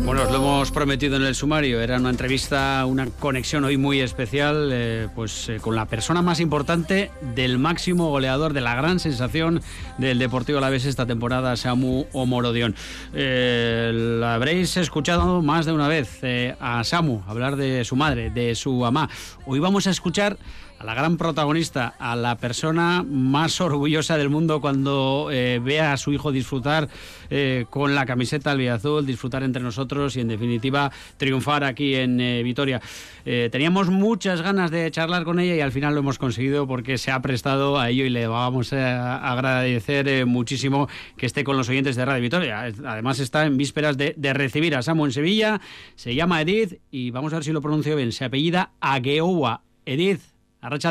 Bueno, 0.03 0.23
os 0.23 0.31
lo 0.31 0.37
hemos 0.37 0.71
prometido 0.71 1.15
en 1.15 1.23
el 1.23 1.35
sumario. 1.35 1.79
Era 1.79 1.97
una 1.97 2.09
entrevista, 2.09 2.85
una 2.87 3.05
conexión 3.05 3.63
hoy 3.63 3.77
muy 3.77 4.01
especial, 4.01 4.69
eh, 4.73 5.07
pues 5.13 5.47
eh, 5.47 5.59
con 5.61 5.75
la 5.75 5.85
persona 5.85 6.23
más 6.23 6.39
importante 6.39 7.11
del 7.35 7.59
máximo 7.59 8.09
goleador, 8.09 8.53
de 8.53 8.61
la 8.61 8.75
gran 8.75 8.99
sensación 8.99 9.61
del 9.99 10.17
Deportivo 10.17 10.57
Alavés 10.57 10.85
esta 10.85 11.05
temporada, 11.05 11.55
Samu 11.55 12.07
Omorodion. 12.13 12.75
Eh, 13.13 13.91
la 14.19 14.33
habréis 14.33 14.75
escuchado 14.75 15.43
más 15.43 15.67
de 15.67 15.71
una 15.71 15.87
vez 15.87 16.19
a 16.59 16.83
Samu 16.83 17.21
hablar 17.27 17.55
de 17.55 17.85
su 17.85 17.95
madre, 17.95 18.31
de 18.31 18.55
su 18.55 18.73
mamá. 18.73 19.07
Hoy 19.45 19.59
vamos 19.59 19.85
a 19.85 19.91
escuchar 19.91 20.37
a 20.81 20.83
la 20.83 20.95
gran 20.95 21.15
protagonista, 21.15 21.93
a 21.99 22.15
la 22.15 22.37
persona 22.37 23.05
más 23.07 23.61
orgullosa 23.61 24.17
del 24.17 24.29
mundo 24.29 24.61
cuando 24.61 25.29
eh, 25.31 25.61
vea 25.63 25.93
a 25.93 25.97
su 25.97 26.11
hijo 26.11 26.31
disfrutar 26.31 26.89
eh, 27.29 27.67
con 27.69 27.93
la 27.93 28.07
camiseta 28.07 28.49
albiazul, 28.49 29.05
disfrutar 29.05 29.43
entre 29.43 29.61
nosotros 29.61 30.15
y 30.17 30.21
en 30.21 30.27
definitiva 30.27 30.91
triunfar 31.17 31.63
aquí 31.65 31.93
en 31.93 32.19
eh, 32.19 32.41
Vitoria. 32.41 32.81
teníamos 33.23 33.89
muchas 33.89 34.41
ganas 34.41 34.71
de 34.71 34.89
charlar 34.89 35.23
con 35.23 35.39
ella 35.39 35.55
y 35.55 35.61
al 35.61 35.71
final 35.71 35.93
lo 35.93 35.99
hemos 35.99 36.17
conseguido 36.17 36.65
porque 36.65 36.97
se 36.97 37.11
ha 37.11 37.21
prestado 37.21 37.79
a 37.79 37.91
ello 37.91 38.05
y 38.05 38.09
le 38.09 38.25
vamos 38.25 38.73
a 38.73 39.31
agradecer 39.31 40.25
muchísimo 40.25 40.89
que 41.15 41.27
esté 41.27 41.43
con 41.43 41.57
los 41.57 41.69
oyentes 41.69 41.95
de 41.95 42.05
Radio 42.05 42.23
Vitoria. 42.23 42.61
Además 42.61 43.19
está 43.19 43.45
en 43.45 43.55
vísperas 43.55 43.97
de, 43.97 44.15
recibir 44.33 44.75
a 44.75 44.81
Samu 44.81 45.05
en 45.05 45.11
Sevilla, 45.11 45.61
se 45.95 46.15
llama 46.15 46.41
Edith 46.41 46.79
y 46.89 47.11
vamos 47.11 47.33
a 47.33 47.35
ver 47.35 47.43
si 47.43 47.51
lo 47.51 47.61
pronuncio 47.61 47.95
bien, 47.95 48.11
se 48.11 48.25
apellida 48.25 48.71
Agueoa. 48.79 49.61
Edith, 49.85 50.30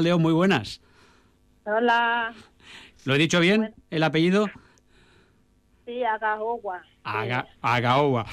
León, 0.00 0.22
muy 0.22 0.32
buenas. 0.32 0.80
Hola. 1.64 2.32
¿Lo 3.04 3.14
he 3.14 3.18
dicho 3.18 3.40
bien, 3.40 3.74
el 3.90 4.02
apellido? 4.02 4.50
Sí, 5.86 6.02
Agaowa. 6.04 6.82
Agaowa. 7.62 8.26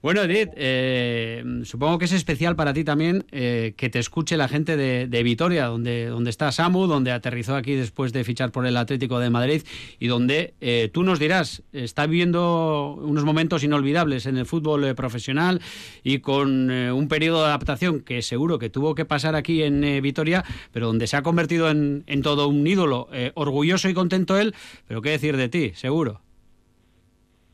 Bueno, 0.00 0.22
Edith, 0.22 0.50
eh, 0.54 1.42
supongo 1.64 1.98
que 1.98 2.04
es 2.04 2.12
especial 2.12 2.54
para 2.54 2.72
ti 2.72 2.84
también 2.84 3.24
eh, 3.32 3.74
que 3.76 3.90
te 3.90 3.98
escuche 3.98 4.36
la 4.36 4.46
gente 4.46 4.76
de, 4.76 5.22
Vitoria, 5.24 5.66
donde, 5.66 6.06
donde 6.06 6.30
está 6.30 6.52
Samu, 6.52 6.86
donde 6.86 7.10
aterrizó 7.10 7.56
aquí 7.56 7.74
después 7.74 8.12
de 8.12 8.22
fichar 8.22 8.52
por 8.52 8.64
el 8.64 8.76
Atlético 8.76 9.18
de 9.18 9.28
Madrid 9.28 9.62
y 9.98 10.06
donde 10.06 10.54
eh, 10.60 10.88
tú 10.92 11.02
nos 11.02 11.18
dirás, 11.18 11.64
está 11.72 12.06
viviendo 12.06 12.96
unos 13.02 13.24
momentos 13.24 13.64
inolvidables 13.64 14.26
en 14.26 14.36
el 14.36 14.46
fútbol 14.46 14.94
profesional 14.94 15.60
y 16.04 16.20
con 16.20 16.70
un 16.70 17.08
periodo 17.08 17.40
de 17.40 17.48
adaptación 17.48 18.00
que 18.00 18.22
seguro 18.22 18.60
que 18.60 18.70
tuvo 18.70 18.94
que 18.94 19.04
pasar 19.04 19.34
aquí 19.34 19.64
en 19.64 20.00
Vitoria, 20.00 20.44
pero 20.70 20.86
donde 20.86 21.08
se 21.08 21.16
ha 21.16 21.22
convertido 21.22 21.70
en, 21.70 22.04
en 22.06 22.22
todo 22.22 22.46
un 22.46 22.64
ídolo, 22.64 23.08
orgulloso 23.34 23.88
y 23.88 23.94
contento 23.94 24.38
él, 24.38 24.54
pero 24.86 25.02
qué 25.02 25.10
decir 25.10 25.36
de 25.36 25.48
ti, 25.48 25.72
seguro. 25.74 26.20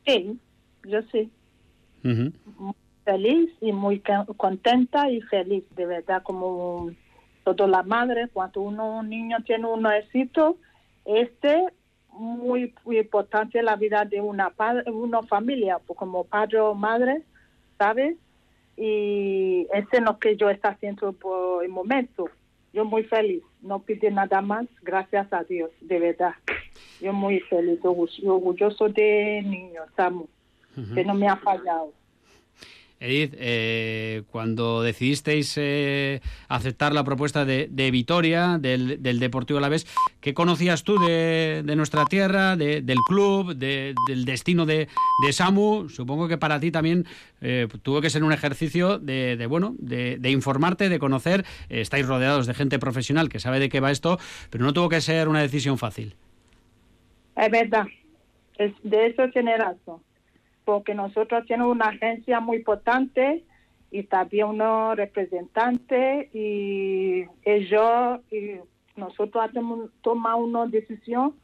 Sí, 0.05 0.37
yo 0.87 0.99
sí 1.11 1.31
feliz 3.03 3.49
y 3.61 3.71
muy 3.71 4.01
contenta 4.37 5.09
y 5.09 5.21
feliz, 5.21 5.63
de 5.75 5.85
verdad, 5.85 6.23
como 6.23 6.91
toda 7.43 7.67
la 7.67 7.83
madre, 7.83 8.27
cuando 8.33 8.61
uno, 8.61 8.99
un 8.99 9.09
niño 9.09 9.37
tiene 9.45 9.67
un 9.67 9.85
éxito, 9.85 10.57
este 11.05 11.65
muy, 12.09 12.73
muy 12.85 12.99
importante 12.99 13.59
en 13.59 13.65
la 13.65 13.75
vida 13.75 14.05
de 14.05 14.21
una, 14.21 14.49
padre, 14.49 14.89
una 14.89 15.21
familia, 15.23 15.79
pues 15.85 15.97
como 15.97 16.23
padre 16.23 16.59
o 16.59 16.73
madre, 16.73 17.21
¿sabes? 17.77 18.17
Y 18.77 19.67
ese 19.73 19.97
es 19.97 20.01
lo 20.01 20.17
que 20.17 20.35
yo 20.35 20.49
está 20.49 20.69
haciendo 20.69 21.13
por 21.13 21.63
el 21.63 21.69
momento. 21.69 22.29
Yo 22.73 22.83
muy 22.83 23.03
feliz, 23.03 23.41
no 23.61 23.79
pide 23.79 24.11
nada 24.11 24.41
más, 24.41 24.65
gracias 24.81 25.31
a 25.31 25.43
Dios, 25.43 25.71
de 25.81 25.99
verdad. 25.99 26.33
Yo 26.99 27.13
muy 27.13 27.39
feliz, 27.41 27.79
orgulloso 27.83 28.89
de 28.89 29.41
niño, 29.45 29.81
Que 30.93 31.05
no 31.05 31.13
me 31.13 31.27
ha 31.27 31.37
fallado. 31.37 31.93
Edith, 32.99 33.35
eh, 33.37 34.23
cuando 34.31 34.81
decidisteis 34.81 35.55
eh, 35.57 36.21
aceptar 36.47 36.93
la 36.93 37.03
propuesta 37.03 37.43
de, 37.45 37.91
Vitoria, 37.91 38.57
del, 38.57 39.01
del, 39.01 39.19
Deportivo 39.19 39.59
Alavés, 39.59 39.85
¿qué 40.21 40.33
conocías 40.33 40.83
tú 40.83 40.97
de, 40.99 41.63
nuestra 41.75 42.05
tierra, 42.05 42.55
del 42.55 42.97
club, 43.07 43.55
del 43.55 44.25
destino 44.25 44.65
de, 44.65 44.87
Samu? 45.31 45.89
Supongo 45.89 46.27
que 46.27 46.37
para 46.37 46.59
ti 46.59 46.71
también 46.71 47.05
eh, 47.41 47.67
tuvo 47.83 48.01
que 48.01 48.09
ser 48.09 48.23
un 48.23 48.31
ejercicio 48.31 48.97
de, 48.97 49.45
bueno, 49.47 49.75
de, 49.77 50.29
informarte, 50.29 50.89
de 50.89 50.99
conocer. 50.99 51.45
estáis 51.69 52.07
rodeados 52.07 52.47
de 52.47 52.53
gente 52.53 52.79
profesional 52.79 53.29
que 53.29 53.39
sabe 53.39 53.59
de 53.59 53.69
qué 53.69 53.79
va 53.79 53.91
esto, 53.91 54.19
pero 54.49 54.63
no 54.63 54.73
tuvo 54.73 54.89
que 54.89 55.01
ser 55.01 55.27
una 55.27 55.41
decisión 55.41 55.77
fácil. 55.77 56.15
Es 57.35 57.51
verdad, 57.51 57.85
de 58.57 59.07
eso 59.07 59.29
tiene 59.33 59.57
razón 59.57 60.04
porque 60.65 60.95
nosotros 60.95 61.45
tenemos 61.47 61.71
una 61.71 61.89
agencia 61.89 62.39
muy 62.39 62.57
importante 62.57 63.45
y 63.91 64.03
también 64.03 64.47
unos 64.47 64.97
representantes 64.97 66.33
y 66.35 67.25
ellos 67.43 68.19
y 68.31 68.59
nosotros 68.95 69.45
hacemos 69.47 69.89
toma 70.01 70.35
una 70.35 70.65
decisión 70.65 71.35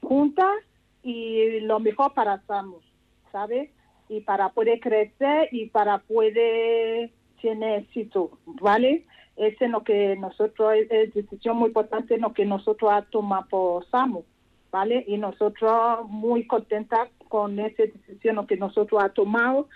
juntas 0.00 0.54
y 1.02 1.60
lo 1.60 1.80
mejor 1.80 2.14
para 2.14 2.40
Samus, 2.46 2.84
¿sabes? 3.32 3.70
Y 4.08 4.20
para 4.20 4.50
poder 4.50 4.80
crecer 4.80 5.48
y 5.52 5.66
para 5.66 5.98
poder 5.98 7.10
tener 7.42 7.80
éxito, 7.80 8.38
¿vale? 8.46 9.04
Ese 9.36 9.66
es 9.66 9.70
lo 9.70 9.84
que 9.84 10.16
nosotros, 10.16 10.74
es 10.90 11.14
decisión 11.14 11.56
muy 11.56 11.68
importante 11.68 12.18
lo 12.18 12.32
que 12.32 12.44
nosotros 12.44 12.92
tomado 13.10 13.46
por 13.48 13.86
Samus, 13.90 14.24
¿vale? 14.70 15.04
Y 15.06 15.18
nosotros 15.18 16.08
muy 16.08 16.46
contentas 16.46 17.08
con 17.28 17.58
esa 17.58 17.84
decisión 17.84 18.46
que 18.46 18.56
nosotros 18.56 19.02
ha 19.02 19.10
tomado 19.10 19.68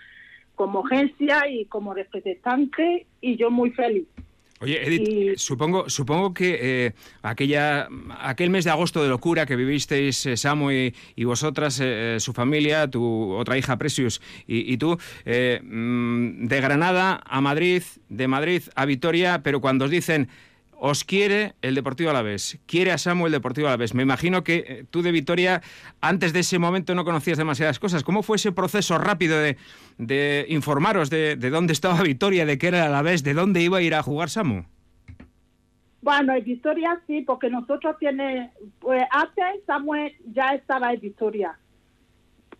como 0.55 0.85
agencia 0.85 1.47
y 1.49 1.65
como 1.65 1.93
representante 1.93 3.07
y 3.21 3.37
yo 3.37 3.49
muy 3.49 3.71
feliz. 3.71 4.05
Oye, 4.63 4.81
Edith, 4.87 5.37
supongo, 5.39 5.89
supongo 5.89 6.33
que 6.33 6.85
eh, 6.85 6.93
aquella, 7.21 7.89
aquel 8.21 8.49
mes 8.49 8.63
de 8.63 8.71
agosto 8.71 9.03
de 9.03 9.09
locura 9.09 9.45
que 9.45 9.57
vivisteis 9.57 10.25
eh, 10.25 10.37
Samu 10.37 10.71
y, 10.71 11.23
vosotras, 11.25 11.81
eh, 11.83 12.15
su 12.19 12.31
familia, 12.31 12.89
tu 12.89 13.33
otra 13.33 13.57
hija 13.57 13.77
Precious 13.77 14.21
y, 14.47 14.71
y 14.71 14.77
tú, 14.77 14.97
mm, 15.25 16.45
de 16.47 16.61
Granada 16.61 17.21
a 17.25 17.41
Madrid, 17.41 17.83
de 18.07 18.27
Madrid 18.29 18.63
a 18.75 18.85
Vitoria, 18.85 19.41
pero 19.43 19.59
cuando 19.59 19.83
os 19.83 19.91
dicen 19.91 20.29
os 20.85 21.05
quiere 21.05 21.53
el 21.61 21.75
Deportivo 21.75 22.09
Alavés, 22.09 22.59
quiere 22.65 22.91
a 22.91 22.97
Samuel 22.97 23.27
el 23.27 23.39
Deportivo 23.39 23.67
Alavés. 23.67 23.93
Me 23.93 24.03
imagino 24.03 24.43
que 24.43 24.65
eh, 24.67 24.85
tú 24.91 25.01
de 25.01 25.13
Vitoria, 25.13 25.61
antes 26.01 26.33
de 26.33 26.41
ese 26.41 26.59
momento 26.59 26.93
no 26.93 27.05
conocías 27.05 27.37
demasiadas 27.37 27.79
cosas. 27.79 28.03
¿Cómo 28.03 28.21
fue 28.21 28.35
ese 28.35 28.51
proceso 28.51 28.97
rápido 28.97 29.37
de, 29.39 30.45
informaros 30.49 31.09
de, 31.09 31.37
dónde 31.37 31.71
estaba 31.71 32.01
Vitoria, 32.03 32.45
de 32.45 32.57
qué 32.57 32.67
era 32.67 32.85
Alavés, 32.85 33.23
de 33.23 33.33
dónde 33.33 33.61
iba 33.61 33.77
a 33.77 33.81
ir 33.81 33.95
a 33.95 34.03
jugar 34.03 34.29
Samu? 34.29 34.63
Bueno, 36.01 36.35
en 36.35 36.43
Vitoria 36.43 36.99
sí, 37.07 37.21
porque 37.21 37.49
nosotros 37.49 37.95
tiene, 37.97 38.51
pues 38.81 39.05
antes 39.09 39.63
Samuel 39.65 40.13
ya 40.33 40.49
estaba 40.49 40.91
en 40.91 40.99
Vitoria. 40.99 41.57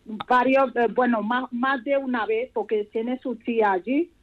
Varios, 0.05 0.73
eh, 0.77 0.87
bueno, 0.95 1.23
más, 1.23 1.51
más 1.51 1.83
de 1.83 1.97
una 1.97 2.25
vez, 2.25 2.51
porque 2.53 2.85
tiene 2.85 3.19
su 3.19 3.35
tía 3.35 3.73
allí, 3.73 4.13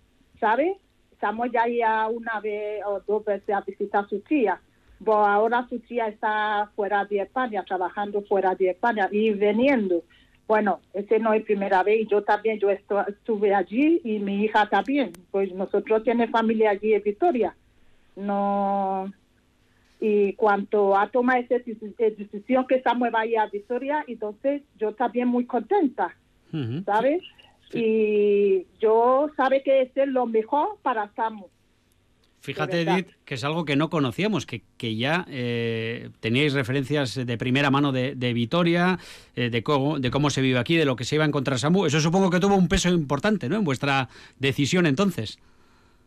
¿sabes? 0.40 0.78
Samuel 1.21 1.53
ya 1.53 1.69
iba 1.69 2.09
una 2.09 2.41
vez 2.41 2.83
o 2.87 3.00
dos 3.00 3.25
veces 3.25 3.55
a 3.55 3.61
visitar 3.61 4.05
a 4.05 4.09
su 4.09 4.21
tía. 4.21 4.61
Pero 4.99 5.25
ahora 5.25 5.67
su 5.69 5.79
tía 5.81 6.09
está 6.09 6.71
fuera 6.77 7.05
de 7.05 7.21
España, 7.21 7.65
trabajando 7.65 8.23
fuera 8.23 8.55
de 8.55 8.71
España 8.71 9.09
y 9.11 9.31
veniendo. 9.31 10.03
Bueno, 10.47 10.81
ese 10.93 11.19
no 11.19 11.33
es 11.33 11.45
primera 11.45 11.83
vez. 11.83 12.09
Yo 12.09 12.23
también, 12.23 12.59
yo 12.59 12.71
estuve 12.71 13.55
allí 13.55 14.00
y 14.05 14.19
mi 14.19 14.45
hija 14.45 14.69
también. 14.69 15.12
Pues 15.31 15.55
nosotros 15.55 16.03
tenemos 16.05 16.33
familia 16.33 16.71
allí 16.71 16.93
en 16.93 17.03
Victoria. 17.03 17.55
No. 18.17 19.12
Y 20.00 20.33
cuando 20.33 20.97
ha 20.97 21.09
tomado 21.09 21.41
esa 21.41 21.57
decisión 21.99 22.67
que 22.67 22.83
Samuel 22.83 23.12
vaya 23.12 23.43
a 23.43 23.49
Victoria, 23.49 24.05
entonces 24.09 24.62
yo 24.79 24.93
también 24.95 25.29
muy 25.29 25.45
contenta, 25.45 26.17
¿sabes? 26.87 27.23
Y 27.73 28.67
yo 28.81 29.31
sabe 29.37 29.62
que 29.62 29.83
es 29.83 30.09
lo 30.09 30.27
mejor 30.27 30.79
para 30.83 31.12
Samu. 31.15 31.47
Fíjate, 32.43 32.81
Edith, 32.81 33.09
que 33.27 33.35
es 33.35 33.45
algo 33.45 33.67
que 33.67 33.77
no 33.77 33.91
conocíamos, 33.91 34.47
que, 34.47 34.62
que 34.79 34.97
ya 34.97 35.27
eh, 35.29 36.09
teníais 36.21 36.55
referencias 36.55 37.15
de 37.15 37.39
primera 37.39 37.71
mano 37.71 37.93
de, 37.93 38.15
de 38.15 38.33
Vitoria, 38.33 38.99
eh, 39.37 39.50
de, 39.50 39.62
cómo, 39.62 39.99
de 39.99 40.11
cómo 40.11 40.31
se 40.31 40.41
vive 40.41 40.59
aquí, 40.59 40.77
de 40.77 40.87
lo 40.87 40.97
que 40.97 41.05
se 41.05 41.17
iba 41.17 41.25
a 41.25 41.29
encontrar 41.29 41.59
Samu. 41.59 41.85
Eso 41.85 42.00
supongo 42.00 42.31
que 42.31 42.41
tuvo 42.41 42.57
un 42.57 42.69
peso 42.69 42.89
importante, 42.89 43.50
¿no? 43.50 43.57
En 43.57 43.65
vuestra 43.65 44.09
decisión 44.39 44.87
entonces. 44.87 45.39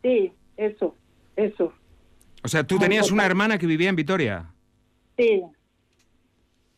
Sí, 0.01 0.31
eso, 0.57 0.95
eso. 1.35 1.71
O 2.43 2.47
sea, 2.47 2.63
tú 2.63 2.79
tenías 2.79 3.11
una 3.11 3.25
hermana 3.25 3.59
que 3.59 3.67
vivía 3.67 3.89
en 3.89 3.95
Vitoria. 3.95 4.47
Sí, 5.17 5.43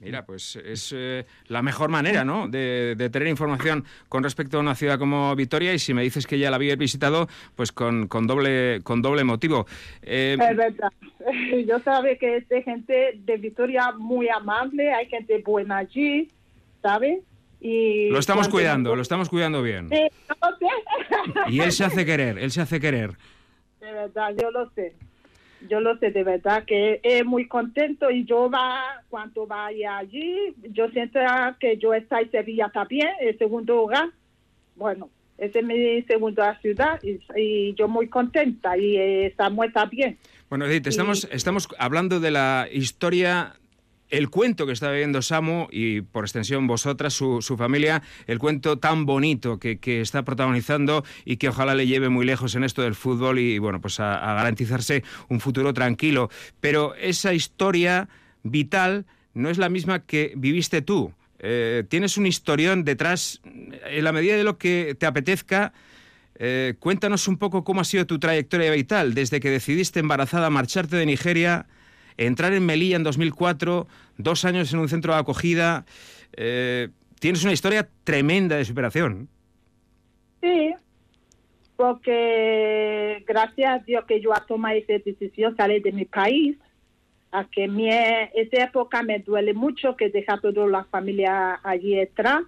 Mira, 0.05 0.23
pues 0.23 0.55
es 0.55 0.93
eh, 0.95 1.25
la 1.47 1.63
mejor 1.63 1.89
manera, 1.89 2.23
¿no? 2.23 2.47
De, 2.47 2.95
tener 3.11 3.27
información 3.27 3.83
con 4.07 4.23
respecto 4.23 4.57
a 4.57 4.59
una 4.59 4.75
ciudad 4.75 4.99
como 4.99 5.35
Vitoria 5.35 5.73
y 5.73 5.79
si 5.79 5.95
me 5.95 6.03
dices 6.03 6.27
que 6.27 6.37
ya 6.37 6.51
la 6.51 6.57
habías 6.57 6.77
visitado, 6.77 7.27
pues 7.55 7.71
con, 7.71 8.07
doble 8.07 8.81
con 8.83 9.01
doble 9.01 9.23
motivo. 9.23 9.65
Eh, 10.03 10.37
es 10.39 10.57
verdad. 10.57 10.91
Yo 11.67 11.79
sabía 11.79 12.17
que 12.17 12.37
es 12.37 12.45
gente 12.63 13.13
de 13.15 13.37
Vitoria 13.37 13.91
muy 13.93 14.29
amable, 14.29 14.93
hay 14.93 15.07
gente 15.07 15.41
buena 15.43 15.77
allí, 15.77 16.29
¿sabes? 16.83 17.19
Y 17.59 18.09
lo 18.11 18.19
estamos 18.19 18.47
cuidando, 18.47 18.95
lo 18.95 19.01
estamos 19.01 19.27
cuidando 19.27 19.63
bien. 19.63 19.89
Sí, 19.89 20.07
y 21.47 21.61
él 21.61 21.71
se 21.71 21.83
hace 21.83 22.05
querer, 22.05 22.37
él 22.37 22.51
se 22.51 22.61
hace 22.61 22.79
querer. 22.79 23.11
De 23.79 23.91
verdad, 23.91 24.35
yo 24.39 24.51
lo 24.51 24.69
sé 24.71 24.93
yo 25.69 25.79
lo 25.79 25.97
sé 25.97 26.11
de 26.11 26.23
verdad 26.23 26.63
que 26.65 26.99
es 27.03 27.25
muy 27.25 27.47
contento 27.47 28.09
y 28.11 28.25
yo 28.25 28.49
va 28.49 29.03
cuando 29.09 29.45
vaya 29.45 29.97
allí 29.97 30.53
yo 30.71 30.89
siento 30.89 31.19
que 31.59 31.77
yo 31.77 31.93
estoy 31.93 32.23
en 32.23 32.31
Sevilla 32.31 32.69
también 32.73 33.09
el 33.19 33.37
segundo 33.37 33.81
hogar. 33.81 34.09
Bueno 34.75 35.09
esa 35.37 35.59
es 35.59 35.65
mi 35.65 36.01
segunda 36.03 36.57
ciudad 36.61 36.99
y, 37.03 37.73
yo 37.75 37.87
muy 37.87 38.07
contenta 38.07 38.77
y 38.77 38.97
estamos 38.97 39.67
bien 39.91 40.17
bueno 40.49 40.65
Edith 40.65 40.87
estamos 40.87 41.27
estamos 41.31 41.67
hablando 41.77 42.19
de 42.19 42.31
la 42.31 42.67
historia 42.71 43.55
el 44.15 44.29
cuento 44.29 44.65
que 44.65 44.71
está 44.71 44.91
viviendo 44.91 45.21
Samu 45.21 45.67
y 45.71 45.99
por 45.99 46.23
extensión 46.23 46.67
vosotras, 46.67 47.13
su, 47.13 47.41
familia, 47.57 48.01
el 48.27 48.39
cuento 48.39 48.79
tan 48.79 49.05
bonito 49.05 49.59
que, 49.59 49.77
está 50.01 50.23
protagonizando 50.23 51.03
y 51.25 51.35
que 51.35 51.49
ojalá 51.49 51.75
le 51.75 51.85
lleve 51.85 52.07
muy 52.07 52.25
lejos 52.25 52.55
en 52.55 52.63
esto 52.63 52.81
del 52.81 52.95
fútbol 52.95 53.39
y 53.39 53.59
bueno, 53.59 53.81
pues 53.81 53.99
a, 53.99 54.19
garantizarse 54.19 55.03
un 55.27 55.41
futuro 55.41 55.73
tranquilo. 55.73 56.29
Pero 56.61 56.95
esa 56.95 57.33
historia 57.33 58.07
vital 58.43 59.05
no 59.33 59.49
es 59.49 59.57
la 59.57 59.67
misma 59.67 60.05
que 60.05 60.31
viviste 60.37 60.81
tú. 60.81 61.11
Eh, 61.39 61.83
tienes 61.89 62.17
un 62.17 62.25
historión 62.25 62.85
detrás, 62.85 63.41
en 63.43 64.03
la 64.03 64.13
medida 64.13 64.37
de 64.37 64.45
lo 64.45 64.57
que 64.57 64.95
te 64.97 65.05
apetezca. 65.05 65.73
Eh, 66.37 66.75
cuéntanos 66.79 67.27
un 67.27 67.37
poco 67.37 67.65
cómo 67.65 67.81
ha 67.81 67.85
sido 67.85 68.05
tu 68.05 68.17
trayectoria 68.17 68.71
vital 68.71 69.13
desde 69.13 69.41
que 69.41 69.49
decidiste 69.49 69.99
embarazada 69.99 70.49
marcharte 70.49 70.95
de 70.95 71.05
Nigeria 71.05 71.67
entrar 72.17 72.53
en 72.53 72.65
Melilla 72.65 72.95
en 72.95 73.03
2004, 73.03 73.87
dos 74.17 74.45
años 74.45 74.73
en 74.73 74.79
un 74.79 74.89
centro 74.89 75.13
de 75.13 75.19
acogida. 75.19 75.85
Eh, 76.33 76.89
tienes 77.19 77.43
una 77.43 77.53
historia 77.53 77.87
tremenda 78.03 78.55
de 78.57 78.65
superación. 78.65 79.29
Sí, 80.41 80.73
Porque 81.75 83.23
gracias 83.27 83.81
a 83.81 83.83
Dios 83.83 84.05
que 84.05 84.21
yo 84.21 84.31
he 84.31 84.47
tomado 84.47 84.75
esa 84.75 84.93
decisión, 85.03 85.55
salir 85.57 85.81
de 85.81 85.91
mi 85.91 86.05
país, 86.05 86.57
a 87.31 87.45
que 87.45 87.67
mi, 87.67 87.89
esa 87.89 88.63
época 88.63 89.03
me 89.03 89.19
duele 89.19 89.53
mucho 89.53 89.97
que 89.97 90.09
deja 90.09 90.39
toda 90.39 90.67
la 90.67 90.85
familia 90.85 91.59
allí 91.63 91.99
atrás. 91.99 92.43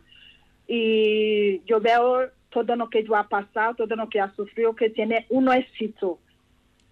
Y 0.67 1.61
yo 1.65 1.79
veo 1.81 2.29
todo 2.49 2.75
lo 2.75 2.89
que 2.89 3.03
yo 3.03 3.15
ha 3.15 3.27
pasado, 3.27 3.75
todo 3.75 3.95
lo 3.95 4.09
que 4.09 4.21
ha 4.21 4.33
sufrido, 4.35 4.75
que 4.75 4.89
tiene 4.89 5.25
un 5.29 5.51
éxito. 5.51 6.19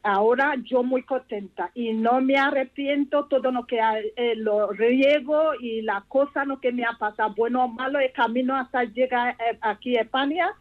Ahora 0.07 0.53
yo 0.63 0.83
muy 0.83 1.01
contenta 1.01 1.71
y 1.73 1.91
no 1.93 2.21
me 2.21 2.37
arrepiento 2.37 3.25
todo 3.25 3.51
lo 3.51 3.65
que 3.65 3.79
eh, 4.15 4.35
lo 4.35 4.71
riego 4.71 5.55
y 5.59 5.81
la 5.81 6.05
cosa 6.07 6.45
lo 6.45 6.59
que 6.59 6.71
me 6.71 6.85
ha 6.85 6.93
pasado, 6.99 7.33
bueno 7.35 7.65
o 7.65 7.67
malo, 7.67 7.97
el 7.97 8.11
camino 8.11 8.55
hasta 8.55 8.83
llegar 8.83 9.35
eh, 9.39 9.57
aquí 9.61 9.97
a 9.97 10.01
España 10.01 10.51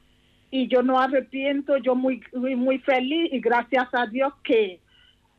y 0.51 0.67
yo 0.69 0.83
no 0.83 0.99
arrepiento, 0.99 1.77
yo 1.77 1.95
muy, 1.95 2.23
muy, 2.33 2.79
feliz 2.79 3.31
y 3.35 3.41
gracias 3.41 3.87
a 3.93 4.07
Dios 4.07 4.33
que 4.43 4.81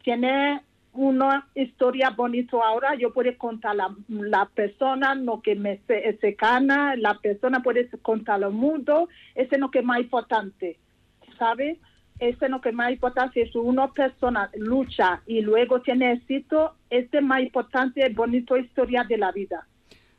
tiene 0.04 0.62
una 0.94 1.48
historia 1.56 2.12
bonita 2.12 2.58
ahora, 2.64 2.94
yo 2.94 3.12
puedo 3.12 3.36
contar 3.40 3.76
la, 3.76 3.90
la 4.08 4.46
persona, 4.46 5.16
lo 5.16 5.42
que 5.42 5.56
me 5.56 5.80
se, 5.88 6.16
se 6.22 6.34
gana, 6.34 6.96
la 6.96 7.16
persona 7.16 7.64
puede 7.64 7.90
contar 8.04 8.44
al 8.44 8.52
mundo, 8.52 9.10
eso 9.34 9.56
es 9.56 9.60
lo 9.60 9.72
que 9.72 9.80
es 9.80 9.86
más 9.86 10.00
importante, 10.00 10.78
¿sabes? 11.40 11.80
Eso 12.20 12.46
es 12.46 12.52
lo 12.52 12.62
que 12.62 12.72
más 12.72 12.92
importante, 12.92 13.50
si 13.52 13.58
una 13.58 13.92
persona 13.92 14.50
lucha 14.56 15.22
y 15.28 15.42
luego 15.42 15.82
tiene 15.82 16.14
éxito, 16.14 16.76
este 16.90 17.18
es 17.18 17.24
más 17.24 17.42
importante, 17.42 18.08
bonita 18.10 18.58
historia 18.58 19.04
de 19.04 19.18
la 19.18 19.32
vida. 19.32 19.68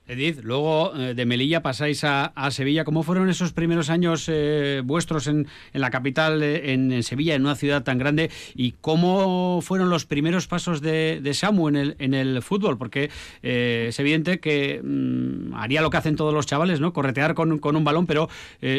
Edith, 0.09 0.41
luego 0.45 0.95
eh, 0.97 1.15
de 1.15 1.27
Melilla 1.27 1.63
pasáis 1.63 2.05
a, 2.05 2.33
Sevilla. 2.51 2.85
¿Cómo 2.85 3.03
fueron 3.03 3.29
esos 3.29 3.53
primeros 3.53 3.91
años 3.91 4.27
eh, 4.29 4.83
vuestros 4.85 5.27
en, 5.27 5.49
la 5.73 5.91
capital, 5.91 6.43
eh, 6.43 6.73
en, 6.73 7.03
Sevilla, 7.03 7.35
en 7.35 7.43
una 7.43 7.57
ciudad 7.57 7.83
tan 7.83 7.99
grande? 7.99 8.31
¿Y 8.55 8.73
cómo 8.81 9.61
fueron 9.63 9.91
los 9.91 10.07
primeros 10.07 10.47
pasos 10.47 10.81
de, 10.81 11.29
Samu 11.35 11.69
en 11.69 11.77
el, 11.77 11.97
en 11.99 12.15
el 12.15 12.41
fútbol? 12.43 12.79
Porque 12.79 13.11
es 13.43 13.99
evidente 13.99 14.39
que 14.39 14.81
mm, 14.83 15.55
haría 15.55 15.83
lo 15.83 15.91
que 15.91 15.97
hacen 15.97 16.15
todos 16.15 16.33
los 16.33 16.47
chavales, 16.47 16.81
¿no? 16.81 16.93
Corretear 16.93 17.35
con, 17.35 17.61
un 17.61 17.85
balón, 17.85 18.07
pero 18.07 18.29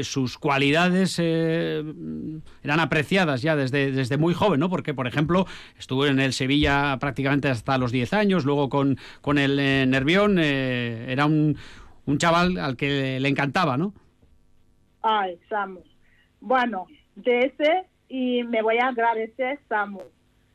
sus 0.03 0.37
cualidades 0.37 1.19
eran 1.19 2.79
apreciadas 2.79 3.41
ya 3.41 3.55
desde, 3.55 3.91
desde 3.91 4.17
muy 4.17 4.33
joven, 4.33 4.59
¿no? 4.61 4.69
Porque, 4.69 4.93
por 4.93 5.07
ejemplo, 5.07 5.45
estuvo 5.77 6.05
en 6.05 6.19
el 6.19 6.31
Sevilla 6.31 6.97
prácticamente 6.99 7.49
hasta 7.49 7.77
los 7.77 7.91
10 7.91 8.13
años, 8.13 8.45
luego 8.45 8.69
con, 8.69 8.97
con 9.21 9.37
el 9.37 9.57
Nervión 9.89 10.37
era 11.17 11.25
un, 11.25 11.57
un 12.05 12.17
chaval 12.17 12.57
al 12.57 12.77
que 12.77 13.19
le 13.19 13.27
encantaba, 13.27 13.75
¿no? 13.75 13.93
Ay, 15.01 15.39
Samu. 15.49 15.81
Bueno, 16.39 16.85
de 17.15 17.39
ese, 17.47 17.85
y 18.07 18.43
me 18.43 18.61
voy 18.61 18.77
a 18.77 18.89
agradecer, 18.89 19.59
Samu, 19.67 20.01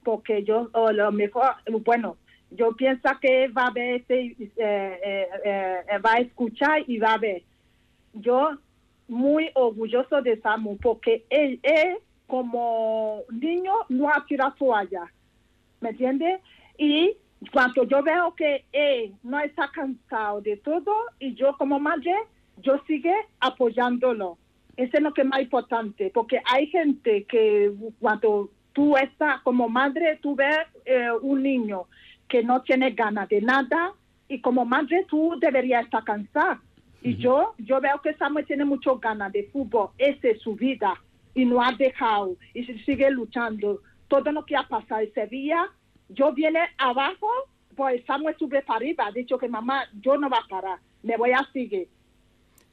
porque 0.04 0.45
yo, 0.45 0.71
lo 0.92 1.12
mejor, 1.12 1.54
bueno, 1.85 2.16
yo 2.50 2.73
pienso 2.76 3.09
que 3.21 3.49
va 3.49 3.66
a 3.66 3.71
ver, 3.73 4.00
este, 4.00 4.37
eh, 4.38 4.49
eh, 4.57 5.26
eh, 5.45 5.99
va 5.99 6.12
a 6.14 6.21
escuchar 6.21 6.83
y 6.87 6.99
va 6.99 7.14
a 7.14 7.19
ver. 7.19 7.42
Yo 8.14 8.50
muy 9.09 9.50
orgulloso 9.54 10.23
de 10.23 10.40
Samu, 10.40 10.76
porque 10.76 11.25
él, 11.28 11.59
es 11.62 11.99
como 12.26 13.23
niño 13.31 13.73
no 13.88 14.09
ha 14.09 14.25
tirado 14.26 14.54
toalla, 14.54 15.11
¿me 15.81 15.90
entiende? 15.90 16.40
Y 16.78 17.16
cuando 17.51 17.85
yo 17.85 18.03
veo 18.03 18.35
que 18.35 18.65
él 18.73 19.15
no 19.23 19.41
está 19.41 19.71
cansado 19.73 20.41
de 20.41 20.57
todo 20.59 20.95
y 21.19 21.35
yo 21.35 21.57
como 21.57 21.81
madre, 21.81 22.15
yo 22.59 22.81
sigue 22.87 23.15
apoyándolo. 23.41 24.39
Eso 24.77 24.97
es 24.97 25.03
lo 25.03 25.13
que 25.13 25.23
es 25.23 25.27
más 25.27 25.43
importante, 25.43 26.11
porque 26.15 26.41
hay 26.45 26.67
gente 26.69 27.25
que 27.25 27.73
cuando 28.01 28.51
tú 28.73 28.97
estás 28.97 29.41
como 29.43 29.69
madre, 29.69 30.19
tú 30.23 30.35
ves 30.35 30.59
eh, 30.85 31.11
un 31.21 31.43
niño 31.43 31.85
que 32.29 32.43
no 32.43 32.63
tiene 32.63 32.93
ganas 32.93 33.29
de 33.29 33.41
nada 33.43 33.93
y 34.29 34.41
como 34.41 34.65
madre 34.65 35.05
tú 35.09 35.37
deberías 35.39 35.85
estar 35.85 36.05
cansada. 36.05 36.63
Y 37.03 37.17
yo, 37.17 37.55
yo 37.59 37.81
veo 37.81 38.01
que 38.01 38.15
Samuel 38.15 38.47
tiene 38.47 38.65
mucho 38.65 38.99
ganas 38.99 39.33
de 39.33 39.49
fútbol, 39.53 39.91
esa 39.99 40.29
es 40.29 40.41
su 40.41 40.55
vida 40.55 40.95
y 41.35 41.45
no 41.45 41.63
ha 41.63 41.73
dejado 41.73 42.37
y 42.55 42.65
sigue 42.65 43.11
luchando. 43.11 43.81
Todo 44.09 44.31
lo 44.31 44.45
que 44.45 44.57
ha 44.57 44.69
pasado 44.69 45.01
en 45.01 45.13
Sevilla 45.13 45.69
yo 46.09 46.33
viene 46.33 46.61
abajo, 46.79 47.29
pues 47.77 48.05
Samuel 48.07 48.37
sube 48.38 48.62
para 48.62 48.79
arriba, 48.79 49.07
ha 49.07 49.12
dicho 49.12 49.38
que 49.38 49.49
mamá, 49.49 49.85
yo 50.01 50.17
no 50.17 50.29
va 50.29 50.38
a 50.38 50.49
parar, 50.49 50.79
me 51.03 51.17
voy 51.17 51.33
a 51.33 51.47
seguir. 51.53 51.88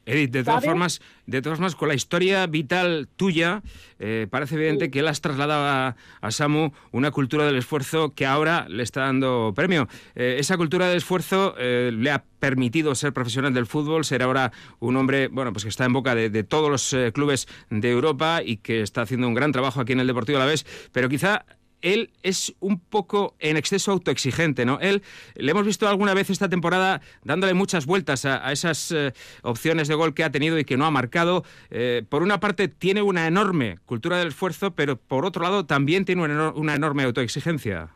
Edith, 0.10 0.32
de 0.32 0.44
todas 0.44 0.66
formas, 0.66 1.02
de 1.28 1.42
todas 1.42 1.60
formas, 1.60 1.76
con 1.76 1.88
la 1.88 1.94
historia 1.94 2.48
vital 2.48 3.08
tuya, 3.16 3.62
eh, 4.00 4.28
parece 4.30 4.56
evidente 4.56 4.90
que 4.90 5.00
él 5.00 5.08
has 5.08 5.22
trasladado 5.22 5.96
a, 6.22 6.32
Samu 6.32 6.72
una 6.92 7.12
cultura 7.12 7.46
del 7.46 7.58
esfuerzo 7.58 8.14
que 8.16 8.26
ahora 8.26 8.66
le 8.70 8.84
está 8.84 9.02
dando 9.02 9.54
premio. 9.56 9.88
Eh, 10.16 10.38
esa 10.40 10.58
cultura 10.58 10.88
del 10.88 10.98
esfuerzo 10.98 11.54
eh, 11.58 11.92
le 11.94 12.12
ha 12.12 12.24
permitido 12.40 12.96
ser 12.96 13.14
profesional 13.14 13.54
del 13.54 13.68
fútbol, 13.68 14.06
ser 14.06 14.24
ahora 14.24 14.52
un 14.80 14.96
hombre, 14.96 15.28
bueno, 15.28 15.54
pues 15.54 15.64
que 15.64 15.70
está 15.70 15.86
en 15.86 15.94
boca 15.94 16.16
de, 16.16 16.30
de 16.30 16.44
todos 16.44 16.70
los 16.70 17.14
clubes 17.14 17.48
de 17.70 17.92
Europa 17.92 18.42
y 18.44 18.58
que 18.58 18.82
está 18.82 19.02
haciendo 19.02 19.28
un 19.28 19.34
gran 19.34 19.52
trabajo 19.52 19.82
aquí 19.82 19.94
en 19.94 20.00
el 20.00 20.08
Deportivo 20.08 20.38
a 20.38 20.42
la 20.42 20.48
vez, 20.48 20.66
pero 20.92 21.10
quizá 21.10 21.46
él 21.82 22.12
es 22.24 22.54
un 22.60 22.80
poco 22.80 23.36
en 23.40 23.58
exceso 23.58 23.92
autoexigente, 23.92 24.66
¿no? 24.66 24.80
Él, 24.80 25.02
le 25.36 25.52
hemos 25.52 25.66
visto 25.66 25.88
alguna 25.88 26.14
vez 26.14 26.30
esta 26.30 26.50
temporada 26.50 27.02
dándole 27.24 27.54
muchas 27.54 27.86
vueltas 27.86 28.26
a, 28.26 28.52
esas 28.52 28.92
eh, 28.92 29.14
opciones 29.42 29.88
de 29.88 29.96
gol 29.96 30.14
que 30.14 30.24
ha 30.24 30.32
tenido 30.32 30.60
y 30.60 30.66
que 30.66 30.78
no 30.78 30.86
ha 30.86 30.92
marcado. 30.92 31.44
Eh, 31.70 32.04
por 32.10 32.24
una 32.24 32.40
parte, 32.40 32.68
tiene 32.68 33.02
una 33.02 33.28
enorme 33.28 33.78
cultura 33.86 34.18
del 34.18 34.30
esfuerzo, 34.30 34.72
pero 34.72 34.98
por 34.98 35.26
otro 35.26 35.44
lado, 35.44 35.66
también 35.66 36.06
tiene 36.06 36.24
una, 36.24 36.76
enorme 36.76 37.04
autoexigencia. 37.04 37.90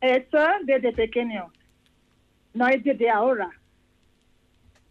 Eso 0.00 0.38
desde 0.64 0.92
pequeño, 0.92 1.52
no 2.54 2.68
es 2.68 2.82
desde 2.82 3.10
ahora. 3.10 3.50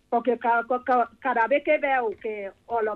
Porque 0.10 0.38
cada, 0.38 1.48
vez 1.48 1.64
que 1.64 1.78
veo 1.78 2.10
que 2.22 2.52
o 2.66 2.82
lo, 2.82 2.96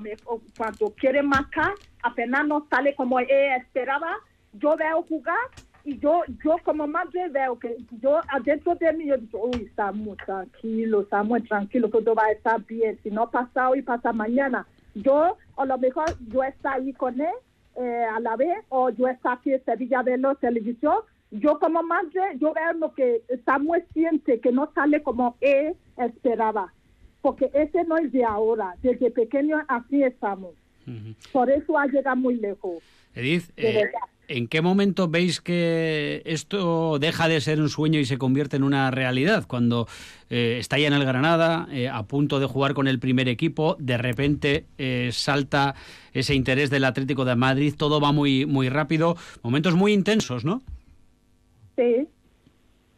cuando 0.58 0.90
quiere 0.96 1.24
marcar, 1.24 1.72
apenas 2.04 2.46
no 2.46 2.68
sale 2.70 2.94
como 2.94 3.20
él 3.20 3.28
esperaba, 3.58 4.18
yo 4.60 4.76
veo 4.76 5.04
jugar 5.04 5.38
y 5.84 6.00
yo, 6.00 6.24
yo 6.44 6.56
como 6.64 6.88
madre 6.88 7.30
veo 7.30 7.60
que 7.60 7.78
yo 8.02 8.20
adentro 8.30 8.74
de 8.76 8.92
mí 8.94 9.06
yo 9.06 9.18
digo, 9.18 9.46
uy, 9.46 9.64
está 9.64 9.92
muy 9.92 10.18
tranquilo, 10.18 11.02
está 11.02 11.22
muy 11.24 11.42
tranquilo, 11.42 11.90
todo 11.90 12.16
va 12.16 12.26
a 12.26 12.32
estar 12.32 12.64
bien, 12.66 13.00
si 13.04 13.12
no 13.12 13.30
pasa 13.30 13.70
hoy, 13.70 13.84
pasa 13.84 14.12
mañana. 14.12 14.66
Yo, 14.96 15.38
a 15.58 15.66
lo 15.66 15.78
mejor 15.78 16.06
yo 16.28 16.44
estoy 16.44 16.72
ahí 16.74 16.94
con 16.94 17.22
él 17.22 17.36
eh, 17.76 18.06
a 18.12 18.20
la 18.20 18.36
vez, 18.36 18.58
o 18.70 18.90
yo 18.90 19.08
estoy 19.08 19.34
aquí 19.34 19.54
en 19.54 19.64
Sevilla 19.64 20.02
de 20.02 20.18
la 20.18 20.34
televisión, 20.36 20.98
yo 21.30 21.60
como 21.60 21.84
madre, 21.84 22.22
yo 22.40 22.54
veo 22.54 22.74
lo 22.74 22.94
que 22.94 23.22
muy 23.60 23.84
siente, 23.94 24.40
que 24.40 24.52
no 24.52 24.72
sale 24.74 25.04
como 25.04 25.38
él 25.42 25.76
esperaba, 25.98 26.74
porque 27.22 27.52
ese 27.54 27.84
no 27.84 27.98
es 27.98 28.12
de 28.12 28.24
ahora, 28.24 28.76
desde 28.82 29.12
pequeño 29.12 29.62
así 29.68 30.02
estamos. 30.04 30.56
Por 31.32 31.50
eso 31.50 31.78
ha 31.78 31.88
llegado 31.88 32.16
muy 32.16 32.36
lejos. 32.36 32.82
Edith, 33.16 33.50
eh, 33.58 33.90
¿En 34.28 34.48
qué 34.48 34.62
momento 34.62 35.08
veis 35.08 35.40
que 35.40 36.24
esto 36.26 36.98
deja 37.00 37.28
de 37.28 37.42
ser 37.42 37.62
un 37.62 37.70
sueño 37.70 38.00
y 38.00 38.06
se 38.06 38.18
convierte 38.18 38.56
en 38.56 38.64
una 38.64 38.90
realidad? 38.90 39.46
Cuando 39.48 39.88
eh, 40.30 40.58
está 40.60 40.80
ya 40.80 40.88
en 40.88 40.94
el 40.94 41.06
Granada, 41.06 41.68
eh, 41.72 41.90
a 41.90 42.04
punto 42.04 42.40
de 42.40 42.48
jugar 42.48 42.74
con 42.74 42.88
el 42.88 43.00
primer 43.00 43.28
equipo, 43.28 43.76
de 43.80 43.98
repente 43.98 44.66
eh, 44.78 45.10
salta 45.12 45.76
ese 46.14 46.34
interés 46.34 46.70
del 46.70 46.86
Atlético 46.86 47.26
de 47.26 47.36
Madrid, 47.36 47.76
todo 47.78 48.00
va 48.02 48.12
muy, 48.12 48.46
muy 48.46 48.70
rápido, 48.70 49.16
momentos 49.44 49.76
muy 49.76 49.94
intensos, 49.94 50.44
¿no? 50.44 50.64
Sí. 51.76 52.08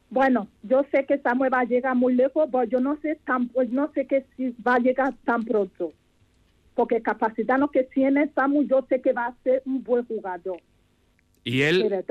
Bueno, 0.10 0.48
yo 0.64 0.86
sé 0.92 1.06
que 1.06 1.18
Samuel 1.18 1.54
va 1.54 1.62
a 1.62 1.66
llegar 1.66 1.96
muy 1.96 2.16
lejos, 2.16 2.48
pero 2.50 2.64
yo 2.64 2.80
no 2.80 2.98
sé 3.02 3.20
tan, 3.26 3.50
pues 3.50 3.70
no 3.70 3.92
sé 3.94 4.08
que 4.08 4.26
si 4.38 4.56
va 4.66 4.76
a 4.76 4.80
llegar 4.80 5.14
tan 5.26 5.44
pronto, 5.44 5.92
porque 6.76 7.02
capacidad 7.02 7.60
lo 7.60 7.70
que 7.70 7.84
tiene 7.84 8.32
Samuel, 8.34 8.70
yo 8.70 8.86
sé 8.88 9.02
que 9.02 9.12
va 9.12 9.26
a 9.26 9.36
ser 9.44 9.62
un 9.66 9.84
buen 9.84 10.06
jugador. 10.06 10.62
Y 11.48 11.62
él, 11.62 12.04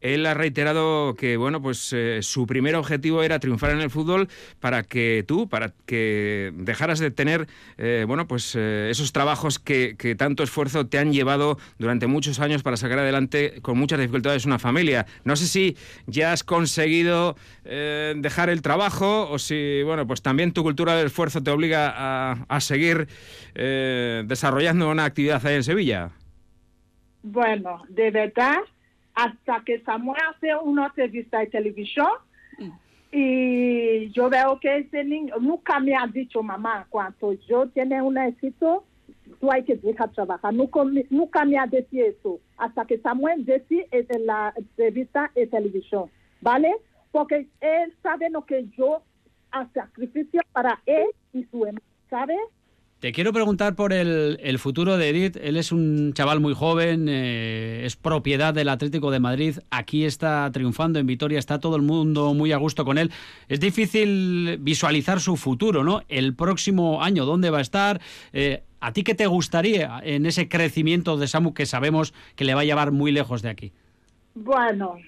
él 0.00 0.26
ha 0.26 0.34
reiterado 0.34 1.14
que 1.14 1.36
bueno, 1.36 1.62
pues 1.62 1.92
eh, 1.92 2.18
su 2.22 2.48
primer 2.48 2.74
objetivo 2.74 3.22
era 3.22 3.38
triunfar 3.38 3.70
en 3.70 3.80
el 3.80 3.90
fútbol 3.90 4.28
para 4.58 4.82
que 4.82 5.24
tú, 5.24 5.48
para 5.48 5.72
que 5.86 6.52
dejaras 6.56 6.98
de 6.98 7.12
tener 7.12 7.46
eh, 7.78 8.04
bueno, 8.08 8.26
pues 8.26 8.56
eh, 8.56 8.88
esos 8.90 9.12
trabajos 9.12 9.60
que, 9.60 9.94
tanto 10.18 10.42
esfuerzo 10.42 10.88
te 10.88 10.98
han 10.98 11.12
llevado 11.12 11.58
durante 11.78 12.08
muchos 12.08 12.40
años 12.40 12.64
para 12.64 12.76
sacar 12.76 12.98
adelante 12.98 13.60
con 13.62 13.78
muchas 13.78 14.00
dificultades 14.00 14.46
una 14.46 14.58
familia. 14.58 15.06
No 15.22 15.36
sé 15.36 15.46
si 15.46 15.76
ya 16.08 16.32
has 16.32 16.42
conseguido 16.42 17.36
dejar 17.64 18.50
el 18.50 18.62
trabajo 18.62 19.30
o 19.30 19.38
si 19.38 19.82
bueno, 19.84 20.08
pues 20.08 20.22
también 20.22 20.52
tu 20.52 20.64
cultura 20.64 20.96
del 20.96 21.06
esfuerzo 21.06 21.40
te 21.40 21.52
obliga 21.52 21.94
a, 21.96 22.44
a 22.48 22.60
seguir 22.60 23.06
desarrollando 23.54 24.90
una 24.90 25.04
actividad 25.04 25.46
ahí 25.46 25.54
en 25.54 25.62
Sevilla. 25.62 26.10
Bueno, 27.22 27.82
de 27.88 28.10
verdad, 28.10 28.58
hasta 29.14 29.62
que 29.64 29.80
Samuel 29.80 30.20
hace 30.30 30.54
una 30.56 30.86
entrevista 30.86 31.38
de 31.40 31.46
televisión 31.46 32.08
mm. 32.58 32.70
y 33.12 34.10
yo 34.10 34.28
veo 34.28 34.58
que 34.58 34.78
ese 34.78 35.04
niño 35.04 35.36
nunca 35.40 35.78
me 35.80 35.94
ha 35.94 36.06
dicho 36.06 36.42
mamá 36.42 36.86
cuando 36.90 37.32
yo 37.48 37.68
tiene 37.68 38.02
un 38.02 38.18
éxito 38.18 38.84
tú 39.40 39.50
hay 39.50 39.64
que 39.64 39.76
dejar 39.76 40.10
trabajar. 40.12 40.54
Nunca, 40.54 40.80
nunca 41.10 41.44
me 41.44 41.58
ha 41.58 41.66
dicho 41.66 41.86
eso, 41.92 42.40
hasta 42.56 42.84
que 42.84 42.98
Samuel 42.98 43.44
decía 43.44 43.84
en 43.90 44.26
la 44.26 44.52
entrevista 44.56 45.30
de 45.34 45.46
televisión, 45.46 46.10
¿vale? 46.40 46.72
Porque 47.10 47.48
él 47.60 47.94
sabe 48.02 48.30
lo 48.30 48.44
que 48.44 48.66
yo 48.76 49.02
hace 49.50 49.72
sacrificio 49.74 50.40
para 50.52 50.80
él 50.86 51.06
y 51.32 51.44
su 51.44 51.64
hermano, 51.64 51.84
¿sabes? 52.08 52.38
Te 53.02 53.10
quiero 53.10 53.32
preguntar 53.32 53.74
por 53.74 53.92
el, 53.92 54.58
futuro 54.60 54.96
de 54.96 55.08
Edith. 55.08 55.36
Él 55.42 55.56
es 55.56 55.72
un 55.72 56.12
chaval 56.12 56.38
muy 56.38 56.54
joven, 56.54 57.08
eh, 57.08 57.82
es 57.84 57.96
propiedad 57.96 58.54
del 58.54 58.68
Atlético 58.68 59.10
de 59.10 59.18
Madrid. 59.18 59.56
Aquí 59.72 60.04
está 60.04 60.48
triunfando 60.52 61.00
en 61.00 61.06
Vitoria, 61.08 61.40
está 61.40 61.58
todo 61.58 61.74
el 61.74 61.82
mundo 61.82 62.32
muy 62.32 62.52
a 62.52 62.58
gusto 62.58 62.84
con 62.84 62.98
él. 62.98 63.10
Es 63.48 63.58
difícil 63.58 64.56
visualizar 64.60 65.18
su 65.18 65.36
futuro, 65.36 65.82
¿no? 65.82 66.02
El 66.08 66.36
próximo 66.36 67.02
año, 67.02 67.24
¿dónde 67.24 67.50
va 67.50 67.58
a 67.58 67.62
estar? 67.62 68.00
Eh, 68.32 68.62
¿A 68.78 68.92
ti 68.92 69.02
qué 69.02 69.16
te 69.16 69.26
gustaría 69.26 69.98
en 70.04 70.24
ese 70.24 70.48
crecimiento 70.48 71.16
de 71.16 71.26
Samu 71.26 71.54
que 71.54 71.66
sabemos 71.66 72.14
que 72.36 72.44
le 72.44 72.54
va 72.54 72.60
a 72.60 72.64
llevar 72.64 72.92
muy 72.92 73.10
lejos 73.10 73.42
de 73.42 73.48
aquí? 73.48 73.72
Bueno, 74.36 74.98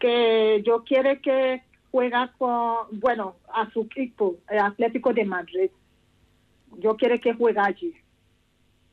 que 0.00 0.62
yo 0.66 0.82
quiero 0.82 1.20
que 1.20 1.60
juega 1.90 2.32
con, 2.38 2.86
bueno, 2.92 3.36
a 3.52 3.70
su 3.70 3.82
equipo, 3.82 4.36
el 4.48 4.60
Atlético 4.60 5.12
de 5.12 5.26
Madrid 5.26 5.70
yo 6.76 6.96
quiero 6.96 7.20
que 7.20 7.32
juegue 7.32 7.60
allí, 7.60 7.94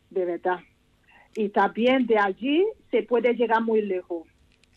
de 0.10 0.26
verdad. 0.26 0.60
Y 1.36 1.50
también 1.50 2.06
de 2.08 2.18
allí 2.18 2.66
se 2.92 3.04
puede 3.04 3.34
llegar 3.34 3.62
muy 3.62 3.82
lejos. 3.82 4.28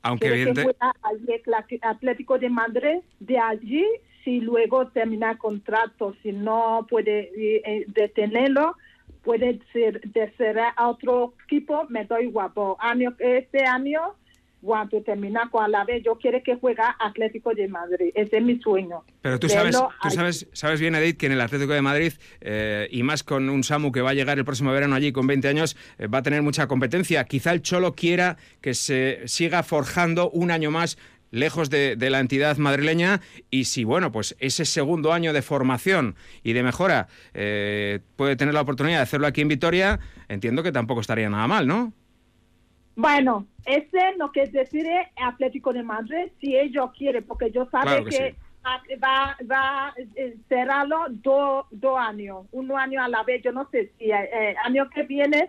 Aunque 0.02 0.30
bien 0.30 0.54
que 0.54 0.60
allí, 1.02 1.78
Atlético 1.82 2.38
de 2.38 2.50
Madrid, 2.50 2.98
de 3.20 3.38
allí, 3.38 3.84
si 4.24 4.40
luego 4.40 4.88
termina 4.88 5.32
el 5.32 5.38
contrato, 5.38 6.14
si 6.22 6.32
no 6.32 6.86
puede 6.88 7.30
eh, 7.36 7.84
detenerlo, 7.88 8.76
puede 9.22 9.60
ser 9.72 10.00
de 10.00 10.30
ser 10.36 10.58
a 10.58 10.88
otro 10.88 11.34
equipo, 11.44 11.84
me 11.88 12.04
doy 12.04 12.26
guapo. 12.26 12.76
Año, 12.80 13.14
este 13.18 13.64
año 13.64 14.14
cuando 14.60 15.02
termina 15.02 15.48
con 15.50 15.70
la 15.70 15.84
vez, 15.84 16.02
yo 16.04 16.16
quiero 16.16 16.42
que 16.42 16.56
juega 16.56 16.96
Atlético 16.98 17.54
de 17.54 17.68
Madrid. 17.68 18.10
Ese 18.14 18.38
es 18.38 18.42
mi 18.42 18.58
sueño. 18.60 19.04
Pero 19.22 19.38
tú 19.38 19.48
sabes, 19.48 19.76
tú 20.02 20.10
sabes, 20.10 20.48
sabes 20.52 20.80
bien, 20.80 20.94
Edith, 20.94 21.16
que 21.16 21.26
en 21.26 21.32
el 21.32 21.40
Atlético 21.40 21.72
de 21.72 21.82
Madrid, 21.82 22.12
eh, 22.40 22.88
y 22.90 23.02
más 23.02 23.22
con 23.22 23.48
un 23.48 23.62
Samu 23.62 23.92
que 23.92 24.00
va 24.00 24.10
a 24.10 24.14
llegar 24.14 24.38
el 24.38 24.44
próximo 24.44 24.72
verano 24.72 24.94
allí 24.94 25.12
con 25.12 25.26
20 25.26 25.48
años, 25.48 25.76
eh, 25.98 26.06
va 26.06 26.18
a 26.18 26.22
tener 26.22 26.42
mucha 26.42 26.66
competencia. 26.66 27.24
Quizá 27.24 27.52
el 27.52 27.62
Cholo 27.62 27.94
quiera 27.94 28.36
que 28.60 28.74
se 28.74 29.20
siga 29.26 29.62
forjando 29.62 30.30
un 30.30 30.50
año 30.50 30.70
más 30.70 30.98
lejos 31.30 31.70
de, 31.70 31.96
la 31.98 32.20
entidad 32.20 32.56
madrileña 32.56 33.20
y 33.50 33.64
si, 33.64 33.84
bueno, 33.84 34.12
pues 34.12 34.34
ese 34.38 34.64
segundo 34.64 35.12
año 35.12 35.32
de 35.32 35.42
formación 35.42 36.16
y 36.42 36.52
de 36.54 36.62
mejora 36.62 37.08
eh, 37.34 38.00
puede 38.16 38.36
tener 38.36 38.54
la 38.54 38.62
oportunidad 38.62 38.98
de 38.98 39.02
hacerlo 39.02 39.26
aquí 39.26 39.42
en 39.42 39.48
Vitoria, 39.48 40.00
entiendo 40.28 40.62
que 40.62 40.72
tampoco 40.72 41.00
estaría 41.00 41.28
nada 41.28 41.46
mal, 41.46 41.66
¿no? 41.66 41.92
Bueno, 42.98 43.46
ese 43.64 44.16
lo 44.16 44.32
que 44.32 44.48
decir 44.48 44.84
Atlético 45.24 45.72
de 45.72 45.84
Madrid, 45.84 46.32
si 46.40 46.56
ellos 46.56 46.90
quieren, 46.98 47.22
porque 47.22 47.52
yo 47.52 47.68
sabe 47.70 48.04
que, 48.06 48.34
va, 49.00 49.36
va 49.48 49.88
a 49.90 49.94
eh, 50.16 50.36
cerrarlo 50.48 51.06
dos 51.08 51.64
años, 51.96 52.46
un 52.50 52.72
año 52.72 53.00
a 53.00 53.06
la 53.06 53.22
vez. 53.22 53.40
Yo 53.44 53.52
no 53.52 53.68
sé 53.70 53.92
si 53.96 54.06
el 54.06 54.10
eh, 54.10 54.30
eh, 54.32 54.54
año 54.64 54.90
que 54.90 55.04
viene 55.04 55.48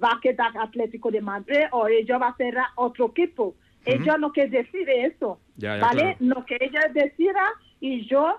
va 0.00 0.10
a 0.12 0.20
quedar 0.20 0.56
Atlético 0.56 1.10
de 1.10 1.20
Madrid 1.20 1.62
o 1.72 1.88
ellos 1.88 2.22
va 2.22 2.28
a 2.28 2.36
cerrar 2.36 2.66
otro 2.76 3.06
equipo. 3.06 3.56
Ellos 3.84 4.16
no 4.20 4.30
que 4.30 4.46
decide 4.46 5.06
eso, 5.06 5.40
¿vale? 5.56 6.16
Lo 6.20 6.46
que 6.46 6.58
ella 6.60 6.82
decida 6.92 7.42
y 7.80 8.06
yo 8.06 8.38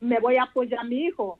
me 0.00 0.20
voy 0.20 0.36
a 0.36 0.42
apoyar 0.42 0.80
a 0.80 0.84
mi 0.84 1.06
hijo. 1.06 1.38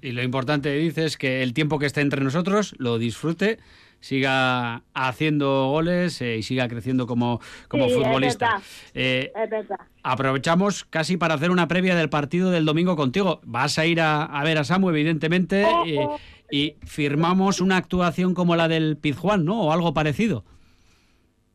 Y 0.00 0.12
lo 0.12 0.22
importante, 0.22 0.72
dice, 0.72 1.04
es 1.04 1.18
que 1.18 1.42
el 1.42 1.52
tiempo 1.52 1.78
que 1.78 1.84
esté 1.84 2.00
entre 2.00 2.24
nosotros 2.24 2.74
lo 2.78 2.96
disfrute 2.96 3.58
siga 4.00 4.82
haciendo 4.94 5.68
goles 5.68 6.20
eh, 6.22 6.36
y 6.36 6.42
siga 6.42 6.68
creciendo 6.68 7.06
como, 7.06 7.40
como 7.68 7.88
futbolista. 7.88 8.60
Eh, 8.94 9.32
es 9.34 9.50
verdad. 9.50 9.80
Aprovechamos 10.02 10.84
casi 10.84 11.16
para 11.16 11.34
hacer 11.34 11.50
una 11.50 11.68
previa 11.68 11.96
del 11.96 12.08
partido 12.08 12.50
del 12.50 12.64
domingo 12.64 12.96
contigo. 12.96 13.40
Vas 13.44 13.78
a 13.78 13.86
ir 13.86 14.00
a, 14.00 14.42
ver 14.44 14.58
a 14.58 14.64
Samu, 14.64 14.90
evidentemente, 14.90 15.64
oh, 15.64 15.84
oh. 15.98 16.20
y 16.50 16.76
firmamos 16.84 17.60
una 17.60 17.76
actuación 17.76 18.34
como 18.34 18.54
la 18.54 18.68
del 18.68 18.96
Pizjuán, 18.96 19.44
¿no? 19.44 19.62
O 19.62 19.72
algo 19.72 19.92
parecido. 19.94 20.44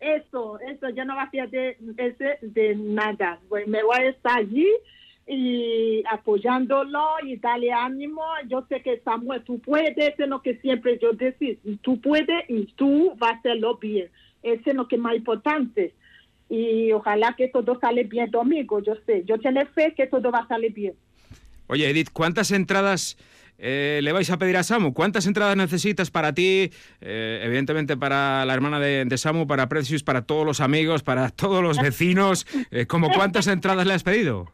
Eso, 0.01 0.59
eso, 0.59 0.89
yo 0.89 1.05
no 1.05 1.13
voy 1.13 1.39
a 1.39 1.43
hacer 1.43 1.49
de, 1.49 2.37
de, 2.41 2.75
nada. 2.75 3.39
me 3.67 3.83
voy 3.83 3.99
a 3.99 4.09
estar 4.09 4.39
allí 4.39 4.67
y 5.27 6.03
apoyándolo 6.09 7.01
y 7.23 7.37
darle 7.37 7.71
ánimo. 7.71 8.23
Yo 8.47 8.65
sé 8.69 8.81
que 8.81 8.99
Samuel, 9.03 9.43
tú 9.43 9.59
puedes, 9.59 9.97
es 9.97 10.27
lo 10.27 10.41
que 10.41 10.57
siempre 10.57 10.99
yo 11.01 11.13
decía, 11.13 11.55
tú 11.81 11.99
puedes 12.01 12.49
y 12.49 12.65
tú 12.75 13.13
vas 13.17 13.33
a 13.33 13.37
hacerlo 13.37 13.77
bien. 13.77 14.09
Eso 14.43 14.63
es 14.65 14.75
lo 14.75 14.87
que 14.87 14.95
es 14.95 15.01
más 15.01 15.15
importante. 15.15 15.93
Y 16.49 16.91
ojalá 16.91 17.33
que 17.37 17.47
todo 17.47 17.79
sale 17.79 18.03
bien 18.03 18.29
domingo, 18.29 18.81
yo 18.81 18.95
sé. 19.05 19.23
Yo 19.25 19.39
tengo 19.39 19.61
fe 19.73 19.93
que 19.95 20.07
todo 20.07 20.31
va 20.31 20.39
a 20.39 20.47
salir 20.47 20.73
bien. 20.73 20.93
Oye, 21.67 21.89
Edith, 21.89 22.09
¿cuántas 22.11 22.51
entradas 22.51 23.17
eh, 23.57 24.01
le 24.03 24.11
vais 24.11 24.29
a 24.29 24.37
pedir 24.37 24.57
a 24.57 24.63
Samu? 24.63 24.93
¿Cuántas 24.93 25.27
entradas 25.27 25.55
necesitas 25.55 26.11
para 26.11 26.33
ti? 26.33 26.71
Eh, 26.99 27.41
evidentemente 27.43 27.95
para 27.95 28.43
la 28.45 28.53
hermana 28.53 28.81
de, 28.81 29.17
Samu, 29.17 29.47
para 29.47 29.69
Precious, 29.69 30.03
para 30.03 30.23
todos 30.23 30.45
los 30.45 30.59
amigos, 30.59 31.03
para 31.03 31.29
todos 31.29 31.63
los 31.63 31.81
vecinos. 31.81 32.45
Eh, 32.71 32.85
¿Cómo 32.87 33.09
cuántas 33.11 33.47
entradas 33.47 33.87
le 33.87 33.93
has 33.93 34.03
pedido? 34.03 34.51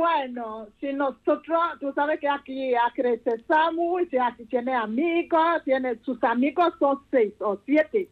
Bueno, 0.00 0.68
si 0.80 0.94
nosotros, 0.94 1.60
tú 1.78 1.92
sabes 1.92 2.18
que 2.20 2.26
aquí 2.26 2.72
crece 2.94 3.32
Samu, 3.46 4.00
y 4.00 4.16
aquí 4.16 4.46
tiene 4.46 4.74
amigos, 4.74 5.62
tiene 5.66 5.96
sus 5.96 6.24
amigos 6.24 6.72
son 6.78 7.00
seis 7.10 7.34
o 7.38 7.60
siete. 7.66 8.08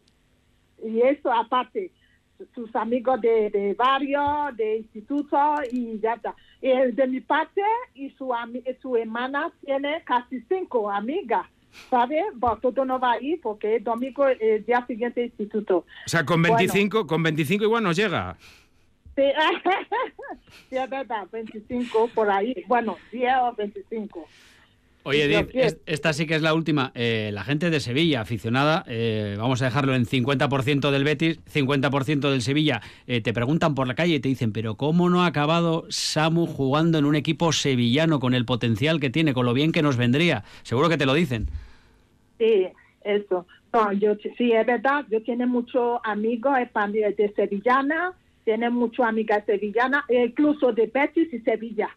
Y 0.85 1.01
eso 1.01 1.33
aparte, 1.33 1.89
sus 2.53 2.75
amigos 2.75 3.19
de, 3.21 3.75
barrio, 3.75 4.21
de 4.55 4.77
instituto 4.77 5.35
y 5.71 5.99
ya 5.99 6.13
está. 6.13 6.35
Y 6.61 6.69
de 6.91 7.07
mi 7.07 7.21
parte, 7.21 7.63
y 7.95 8.11
su, 8.11 8.31
su 8.83 8.95
hermana 8.95 9.51
tiene 9.65 10.03
casi 10.05 10.41
cinco 10.41 10.91
amigas. 10.91 11.47
¿Sabes? 11.89 12.25
Bueno, 12.35 12.57
todo 12.57 12.85
no 12.85 12.99
va 12.99 13.13
a 13.13 13.21
ir 13.21 13.41
porque 13.41 13.77
el 13.77 13.83
domingo, 13.83 14.27
el 14.27 14.63
día 14.63 14.85
siguiente, 14.85 15.25
instituto. 15.25 15.77
O 16.05 16.09
sea, 16.09 16.23
con 16.23 16.43
25, 16.43 17.07
con 17.07 17.23
25 17.23 17.63
igual 17.63 17.83
nos 17.83 17.95
llega. 17.95 18.37
Sí, 20.69 20.75
es 20.75 20.89
verdad, 20.89 21.27
25 21.31 22.09
por 22.13 22.29
ahí. 22.29 22.53
Bueno, 22.67 22.97
10 23.11 23.33
o 23.41 23.53
25. 23.53 24.27
Oye, 25.03 25.23
Edith, 25.23 25.79
esta 25.85 26.11
sí 26.11 26.27
que 26.27 26.35
es 26.35 26.41
la 26.41 26.53
última. 26.53 26.91
Eh, 26.93 27.31
la 27.33 27.43
gente 27.43 27.69
de 27.69 27.79
Sevilla, 27.79 28.21
aficionada, 28.21 28.83
eh, 28.87 29.35
vamos 29.37 29.61
a 29.61 29.65
dejarlo 29.65 29.95
en 29.95 30.05
50% 30.05 30.91
del 30.91 31.03
Betis, 31.03 31.39
50% 31.45 32.29
del 32.29 32.41
Sevilla, 32.41 32.81
eh, 33.07 33.21
te 33.21 33.33
preguntan 33.33 33.75
por 33.75 33.87
la 33.87 33.95
calle 33.95 34.15
y 34.15 34.19
te 34.19 34.29
dicen, 34.29 34.51
pero 34.51 34.75
¿cómo 34.75 35.09
no 35.09 35.23
ha 35.23 35.27
acabado 35.27 35.85
Samu 35.89 36.45
jugando 36.45 36.97
en 36.97 37.05
un 37.05 37.15
equipo 37.15 37.53
sevillano 37.53 38.19
con 38.19 38.33
el 38.33 38.45
potencial 38.45 38.99
que 38.99 39.09
tiene, 39.09 39.33
con 39.33 39.45
lo 39.45 39.53
bien 39.53 39.71
que 39.71 39.81
nos 39.81 39.95
vendría? 39.95 40.43
Seguro 40.63 40.89
que 40.89 40.97
te 40.97 41.05
lo 41.05 41.13
dicen. 41.13 41.47
Sí, 42.37 42.67
eso. 43.01 43.47
yo, 43.97 44.15
sí, 44.37 44.51
es 44.51 44.67
verdad, 44.67 45.05
yo 45.09 45.23
tengo 45.23 45.47
muchos 45.47 46.01
amigos 46.03 46.55
de 46.55 47.33
sevillana 47.35 48.13
tiene 48.49 48.71
muchas 48.71 49.05
amigas 49.05 49.43
sevillanas, 49.45 50.03
incluso 50.09 50.73
de 50.73 50.87
Betis 50.87 51.31
y 51.31 51.39
Sevilla. 51.41 51.95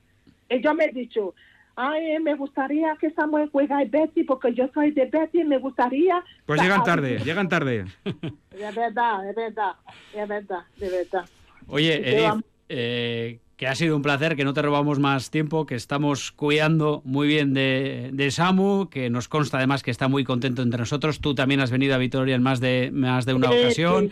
Ella 0.50 0.74
me 0.74 0.84
ha 0.84 0.88
dicho, 0.88 1.34
ay, 1.76 2.20
me 2.20 2.34
gustaría 2.34 2.94
que 3.00 3.10
Samuel 3.12 3.48
juegue 3.50 3.72
en 3.72 3.90
Betis 3.90 4.26
porque 4.26 4.52
yo 4.52 4.68
soy 4.74 4.90
de 4.90 5.06
Betis, 5.06 5.46
me 5.46 5.56
gustaría... 5.56 6.22
Pues 6.44 6.60
llegan 6.60 6.84
tarde, 6.84 7.20
llegan 7.24 7.48
tarde. 7.48 7.86
Es 8.04 8.74
verdad, 8.74 9.30
es 9.30 9.34
verdad, 9.34 9.72
es 10.14 10.28
verdad, 10.28 10.60
de 10.76 10.90
verdad. 10.90 11.24
Oye, 11.68 11.94
Edith, 12.06 12.44
eh, 12.68 13.38
que 13.62 13.68
ha 13.68 13.76
sido 13.76 13.94
un 13.94 14.02
placer, 14.02 14.34
que 14.34 14.42
no 14.42 14.54
te 14.54 14.60
robamos 14.60 14.98
más 14.98 15.30
tiempo, 15.30 15.66
que 15.66 15.76
estamos 15.76 16.32
cuidando 16.32 17.00
muy 17.04 17.28
bien 17.28 17.54
de, 17.54 18.28
Samu, 18.32 18.88
que 18.88 19.08
nos 19.08 19.28
consta 19.28 19.58
además 19.58 19.84
que 19.84 19.92
está 19.92 20.08
muy 20.08 20.24
contento 20.24 20.62
entre 20.62 20.80
nosotros. 20.80 21.20
Tú 21.20 21.36
también 21.36 21.60
has 21.60 21.70
venido 21.70 21.94
a 21.94 21.98
Vitoria 21.98 22.34
en 22.34 22.42
más 22.42 22.58
de, 22.58 22.90
más 22.92 23.24
de 23.24 23.34
una 23.34 23.50
ocasión. 23.50 24.10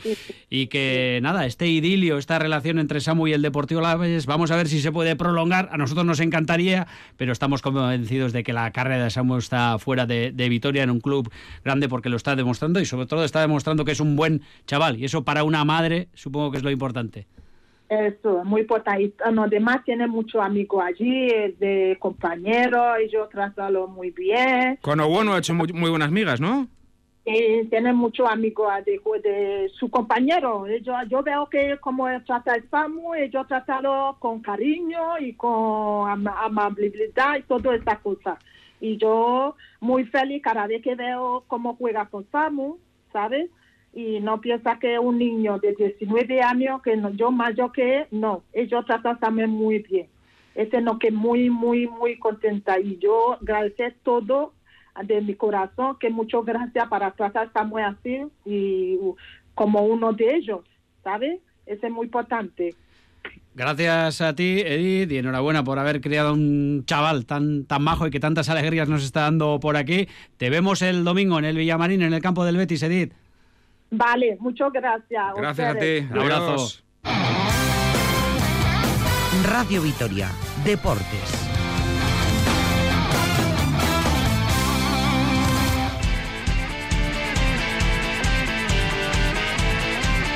Y 0.51 0.69
que 0.69 1.19
nada, 1.21 1.47
este 1.47 1.67
idilio, 1.67 2.17
esta 2.17 2.39
relación 2.39 2.79
entre 2.79 3.01
Samu 3.01 3.27
y 3.27 3.33
el 3.33 3.43
Deportivo 3.43 3.81
Laves, 3.81 4.27
vamos 4.27 4.53
a 4.53 4.57
ver 4.57 4.69
si 4.69 4.81
se 4.81 4.93
puede 4.93 5.17
prolongar. 5.17 5.69
A 5.73 5.77
nosotros 5.77 6.07
nos 6.07 6.21
encantaría, 6.21 6.87
pero 7.17 7.33
estamos 7.33 7.61
convencidos 7.61 8.33
de 8.33 8.45
que 8.45 8.53
la 8.53 8.71
carrera 8.71 9.03
de 9.03 9.11
Samu 9.11 9.37
está 9.39 9.81
fuera 9.81 10.07
de, 10.07 10.31
de 10.31 10.49
Vitoria 10.49 10.85
en 10.85 10.91
un 10.91 11.01
club 11.01 11.29
grande 11.65 11.89
porque 11.89 12.09
lo 12.09 12.19
está 12.19 12.37
demostrando 12.37 12.79
y 12.79 12.87
sobre 12.87 13.07
todo 13.07 13.25
está 13.25 13.41
demostrando 13.41 13.85
que 13.85 13.91
es 13.91 14.01
un 14.01 14.15
buen 14.15 14.43
chaval. 14.69 14.97
Y 14.97 15.07
eso 15.07 15.25
para 15.25 15.43
una 15.43 15.65
madre 15.65 16.07
supongo 16.15 16.53
que 16.53 16.59
es 16.59 16.63
lo 16.63 16.71
importante. 16.71 17.27
Eso, 17.91 18.45
muy 18.45 18.61
importante. 18.61 19.13
Los 19.33 19.51
demás 19.51 19.85
tienen 19.85 20.11
muchos 20.11 20.41
amigos 20.41 20.85
allí, 20.87 21.27
de 21.59 21.97
compañeros, 21.99 22.99
y 23.05 23.11
yo 23.11 23.27
trato 23.27 23.89
muy 23.89 24.13
bien. 24.13 24.79
Con 24.81 25.01
Obono 25.01 25.35
ha 25.35 25.39
hecho 25.39 25.55
muy, 25.55 25.67
buenas 25.91 26.13
migas, 26.13 26.41
¿no? 26.41 26.69
Sí, 27.25 27.67
tiene 27.69 27.93
muchos 27.93 28.31
amigos 28.31 28.73
de, 28.87 29.01
de 29.29 29.69
su 29.75 29.91
compañero. 29.91 30.69
Yo, 30.83 30.95
yo 31.09 31.25
veo 31.25 31.49
que 31.49 31.79
como 31.81 32.07
trata 32.25 32.55
el 32.55 32.63
FAMU, 32.63 33.17
yo 33.29 33.45
tratado 33.47 34.17
con 34.21 34.41
cariño 34.41 35.19
y 35.19 35.33
con 35.33 36.29
amabilidad 36.29 37.39
y 37.39 37.43
toda 37.43 37.75
esta 37.75 37.97
cosa. 37.97 38.39
Y 38.81 38.99
yo 38.99 39.57
muy 39.81 40.05
feliz 40.05 40.41
cada 40.43 40.69
vez 40.69 40.81
que 40.81 40.95
veo 40.95 41.43
cómo 41.49 41.75
juega 41.75 42.07
con 42.07 42.25
Samu, 42.31 42.79
¿sabes? 43.13 43.51
Y 43.93 44.21
no 44.21 44.41
piensa 44.41 44.79
que 44.79 44.99
un 44.99 45.19
niño 45.19 45.59
de 45.59 45.75
19 45.75 46.43
años, 46.43 46.81
que 46.83 46.97
no, 46.97 47.11
yo 47.11 47.31
mayor 47.31 47.73
que 47.73 47.99
él, 47.99 48.07
no, 48.11 48.45
ellos 48.53 48.85
tratan 48.87 49.19
también 49.19 49.51
muy 49.51 49.81
bien. 49.81 50.07
Ese 50.55 50.81
no 50.81 50.99
que 50.99 51.11
muy, 51.11 51.51
muy, 51.51 51.87
muy 51.87 52.19
contenta. 52.19 52.79
Y 52.79 52.99
yo 52.99 53.35
agradecer 53.35 53.97
todo 54.03 54.53
de 55.03 55.21
mi 55.21 55.35
corazón, 55.35 55.97
que 55.99 56.11
muchas 56.11 56.45
gracias 56.45 56.89
para 56.89 57.11
tratar 57.13 57.53
Samuel 57.53 57.85
así 57.85 58.21
y 58.45 58.99
como 59.55 59.83
uno 59.83 60.13
de 60.13 60.37
ellos, 60.37 60.61
¿sabes? 61.03 61.41
Ese 61.67 61.87
es 61.87 61.93
muy 61.93 62.07
importante. 62.07 62.75
Gracias 63.55 64.21
a 64.21 64.35
ti, 64.35 64.63
Edith, 64.65 65.11
y 65.11 65.19
enhorabuena 65.19 65.65
por 65.65 65.79
haber 65.79 66.01
criado 66.01 66.33
un 66.33 66.85
chaval 66.87 67.27
tan, 67.27 67.65
tan 67.65 67.83
majo 67.83 68.07
y 68.07 68.11
que 68.11 68.21
tantas 68.21 68.49
alegrías 68.49 68.89
nos 68.89 69.05
está 69.05 69.23
dando 69.23 69.59
por 69.61 69.77
aquí. 69.77 70.09
Te 70.37 70.51
vemos 70.51 70.83
el 70.83 71.05
domingo 71.05 71.39
en 71.39 71.45
el 71.45 71.57
Villamarín, 71.57 72.03
en 72.03 72.15
el 72.15 72.23
campo 72.23 72.45
del 72.45 72.57
Betis, 72.57 72.83
Edith. 72.83 73.13
Vale, 73.91 74.37
muchas 74.41 74.73
gracias. 74.73 75.35
Gracias 75.37 75.77
a 75.77 75.79
ti. 75.79 76.07
Un 76.11 76.19
abrazo. 76.19 76.83
Radio 79.45 79.83
Vitoria, 79.83 80.29
Deportes. 80.65 81.50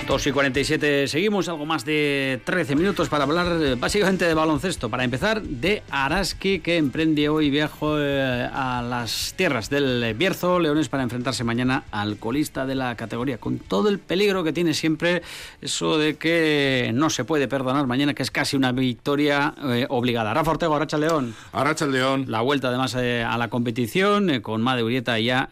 2 0.06 0.26
y 0.26 0.32
47 0.32 1.08
seguimos, 1.08 1.48
algo 1.48 1.64
más 1.64 1.84
de 1.86 2.38
13 2.44 2.76
minutos 2.76 3.08
para 3.08 3.24
hablar 3.24 3.46
eh, 3.60 3.74
básicamente 3.74 4.26
de 4.26 4.34
baloncesto. 4.34 4.90
Para 4.90 5.02
empezar, 5.02 5.40
de 5.42 5.82
Araski, 5.90 6.60
que 6.60 6.76
emprende 6.76 7.30
hoy 7.30 7.48
viaje 7.48 7.74
eh, 7.82 8.48
a 8.52 8.82
las 8.82 9.32
tierras 9.36 9.70
del 9.70 10.14
Bierzo, 10.14 10.58
Leones, 10.58 10.90
para 10.90 11.02
enfrentarse 11.02 11.42
mañana 11.42 11.84
al 11.90 12.18
colista 12.18 12.66
de 12.66 12.74
la 12.74 12.96
categoría, 12.96 13.38
con 13.38 13.58
todo 13.58 13.88
el 13.88 13.98
peligro 13.98 14.44
que 14.44 14.52
tiene 14.52 14.74
siempre 14.74 15.22
eso 15.62 15.96
de 15.96 16.16
que 16.16 16.90
no 16.92 17.08
se 17.08 17.24
puede 17.24 17.48
perdonar 17.48 17.86
mañana, 17.86 18.12
que 18.12 18.22
es 18.22 18.30
casi 18.30 18.56
una 18.56 18.72
victoria 18.72 19.54
eh, 19.64 19.86
obligada. 19.88 20.34
Rafa 20.34 20.50
Ortega, 20.50 20.76
Aracha 20.76 20.98
León. 20.98 21.34
Aracha 21.52 21.86
León. 21.86 22.26
La 22.28 22.42
vuelta 22.42 22.68
además 22.68 22.94
a 22.94 23.38
la 23.38 23.48
competición, 23.48 24.40
con 24.42 24.60
Made 24.60 24.82
Urieta 24.82 25.18
ya 25.18 25.48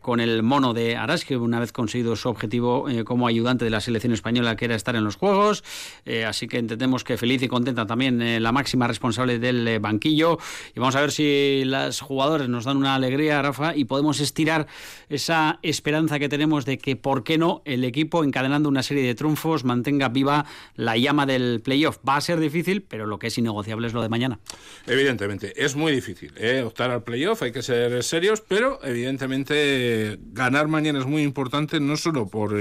con 0.00 0.20
el 0.20 0.42
mono 0.42 0.74
de 0.74 0.96
Araski, 0.96 1.34
una 1.34 1.58
vez 1.58 1.72
conseguido 1.72 2.14
su 2.14 2.28
objetivo 2.28 2.86
como 3.04 3.26
ayudante 3.26 3.64
de 3.64 3.70
la 3.70 3.80
selección 3.80 3.95
española 4.04 4.56
que 4.56 4.66
era 4.66 4.74
estar 4.74 4.96
en 4.96 5.04
los 5.04 5.16
Juegos, 5.16 5.64
eh, 6.04 6.24
así 6.24 6.46
que 6.48 6.58
entendemos 6.58 7.04
que 7.04 7.16
feliz 7.16 7.42
y 7.42 7.48
contenta 7.48 7.86
también 7.86 8.20
eh, 8.20 8.40
la 8.40 8.52
máxima 8.52 8.86
responsable 8.86 9.38
del 9.38 9.66
eh, 9.66 9.78
banquillo 9.78 10.38
y 10.74 10.80
vamos 10.80 10.96
a 10.96 11.00
ver 11.00 11.12
si 11.12 11.62
las 11.64 12.00
jugadores 12.00 12.48
nos 12.48 12.64
dan 12.64 12.76
una 12.76 12.94
alegría, 12.94 13.40
Rafa, 13.42 13.74
y 13.74 13.84
podemos 13.84 14.20
estirar 14.20 14.66
esa 15.08 15.58
esperanza 15.62 16.18
que 16.18 16.28
tenemos 16.28 16.64
de 16.64 16.78
que, 16.78 16.96
¿por 16.96 17.24
qué 17.24 17.38
no?, 17.38 17.62
el 17.64 17.84
equipo 17.84 18.24
encadenando 18.24 18.68
una 18.68 18.82
serie 18.82 19.04
de 19.04 19.14
triunfos 19.14 19.64
mantenga 19.64 20.08
viva 20.08 20.46
la 20.74 20.96
llama 20.96 21.26
del 21.26 21.60
playoff. 21.62 21.98
Va 22.06 22.16
a 22.16 22.20
ser 22.20 22.38
difícil, 22.38 22.82
pero 22.82 23.06
lo 23.06 23.18
que 23.18 23.28
es 23.28 23.38
innegociable 23.38 23.86
es 23.86 23.92
lo 23.92 24.02
de 24.02 24.08
mañana. 24.08 24.38
Evidentemente, 24.86 25.64
es 25.64 25.76
muy 25.76 25.92
difícil 25.92 26.32
optar 26.64 26.90
al 26.90 27.02
playoff, 27.02 27.42
hay 27.42 27.52
que 27.52 27.62
ser 27.62 28.02
serios, 28.02 28.40
pero 28.40 28.78
evidentemente 28.82 30.18
ganar 30.32 30.68
mañana 30.68 30.98
es 30.98 31.06
muy 31.06 31.22
importante, 31.22 31.80
no 31.80 31.96
solo 31.96 32.28
por 32.28 32.56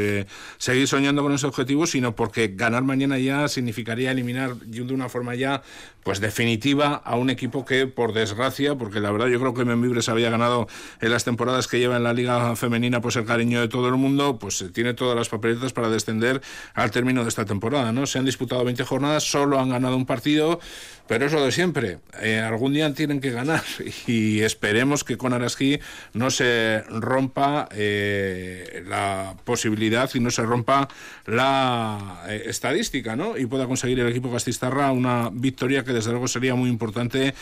seguir 0.57 0.87
soñando 0.87 1.23
con 1.25 1.33
ese 1.33 1.47
objetivo, 1.47 1.87
sino 1.87 2.15
porque 2.15 2.49
ganar 2.49 2.83
mañana 2.83 3.17
ya 3.17 3.47
significaría 3.47 4.11
eliminar 4.11 4.55
de 4.57 4.93
una 4.93 5.09
forma 5.09 5.33
ya 5.33 5.63
pues 6.05 6.19
definitiva 6.19 7.01
a 7.03 7.15
un 7.15 7.31
equipo 7.31 7.65
que, 7.65 7.87
por 7.87 8.13
desgracia, 8.13 8.75
porque 8.75 8.99
la 8.99 9.11
verdad 9.11 9.25
yo 9.25 9.39
creo 9.39 9.55
que 9.55 9.65
Membibre 9.65 10.01
había 10.07 10.29
ganado 10.29 10.67
en 11.01 11.09
las 11.09 11.23
temporadas 11.23 11.67
que 11.67 11.79
lleva 11.79 11.97
en 11.97 12.03
la 12.03 12.13
Liga 12.13 12.55
Femenina 12.55 13.01
pues 13.01 13.15
el 13.15 13.25
cariño 13.25 13.59
de 13.59 13.67
todo 13.69 13.87
el 13.87 13.95
mundo, 13.95 14.37
pues 14.37 14.63
tiene 14.71 14.93
todas 14.93 15.17
las 15.17 15.29
papeletas 15.29 15.73
para 15.73 15.89
descender 15.89 16.41
al 16.75 16.91
término 16.91 17.23
de 17.23 17.29
esta 17.29 17.45
temporada. 17.45 17.91
¿no? 17.91 18.05
Se 18.05 18.19
han 18.19 18.25
disputado 18.25 18.63
20 18.63 18.83
jornadas, 18.83 19.23
solo 19.23 19.59
han 19.59 19.69
ganado 19.69 19.97
un 19.97 20.05
partido, 20.05 20.59
pero 21.07 21.25
es 21.25 21.33
lo 21.33 21.43
de 21.43 21.51
siempre. 21.51 21.97
Eh, 22.21 22.39
algún 22.39 22.73
día 22.73 22.93
tienen 22.93 23.19
que 23.19 23.31
ganar 23.31 23.63
y 24.07 24.41
esperemos 24.41 25.03
que 25.03 25.17
con 25.17 25.33
Araski 25.33 25.79
no 26.13 26.29
se 26.29 26.83
rompa 26.83 27.67
eh, 27.71 28.83
la 28.87 29.35
posibilidad 29.43 30.07
y 30.13 30.19
no 30.19 30.29
se 30.29 30.43
rompa 30.43 30.87
la 31.25 32.23
eh, 32.27 32.43
estadística, 32.45 33.15
¿no? 33.15 33.39
Y 33.39 33.47
pueda 33.47 33.65
conseguir 33.65 33.99
el 33.99 34.07
equipo 34.07 34.29
Gastistarra 34.29 34.91
una 34.91 35.31
victoria 35.33 35.83
que 35.83 35.94
desde 35.95 36.11
luego 36.11 36.27
sería 36.27 36.55
muy 36.55 36.69
importante 36.69 37.33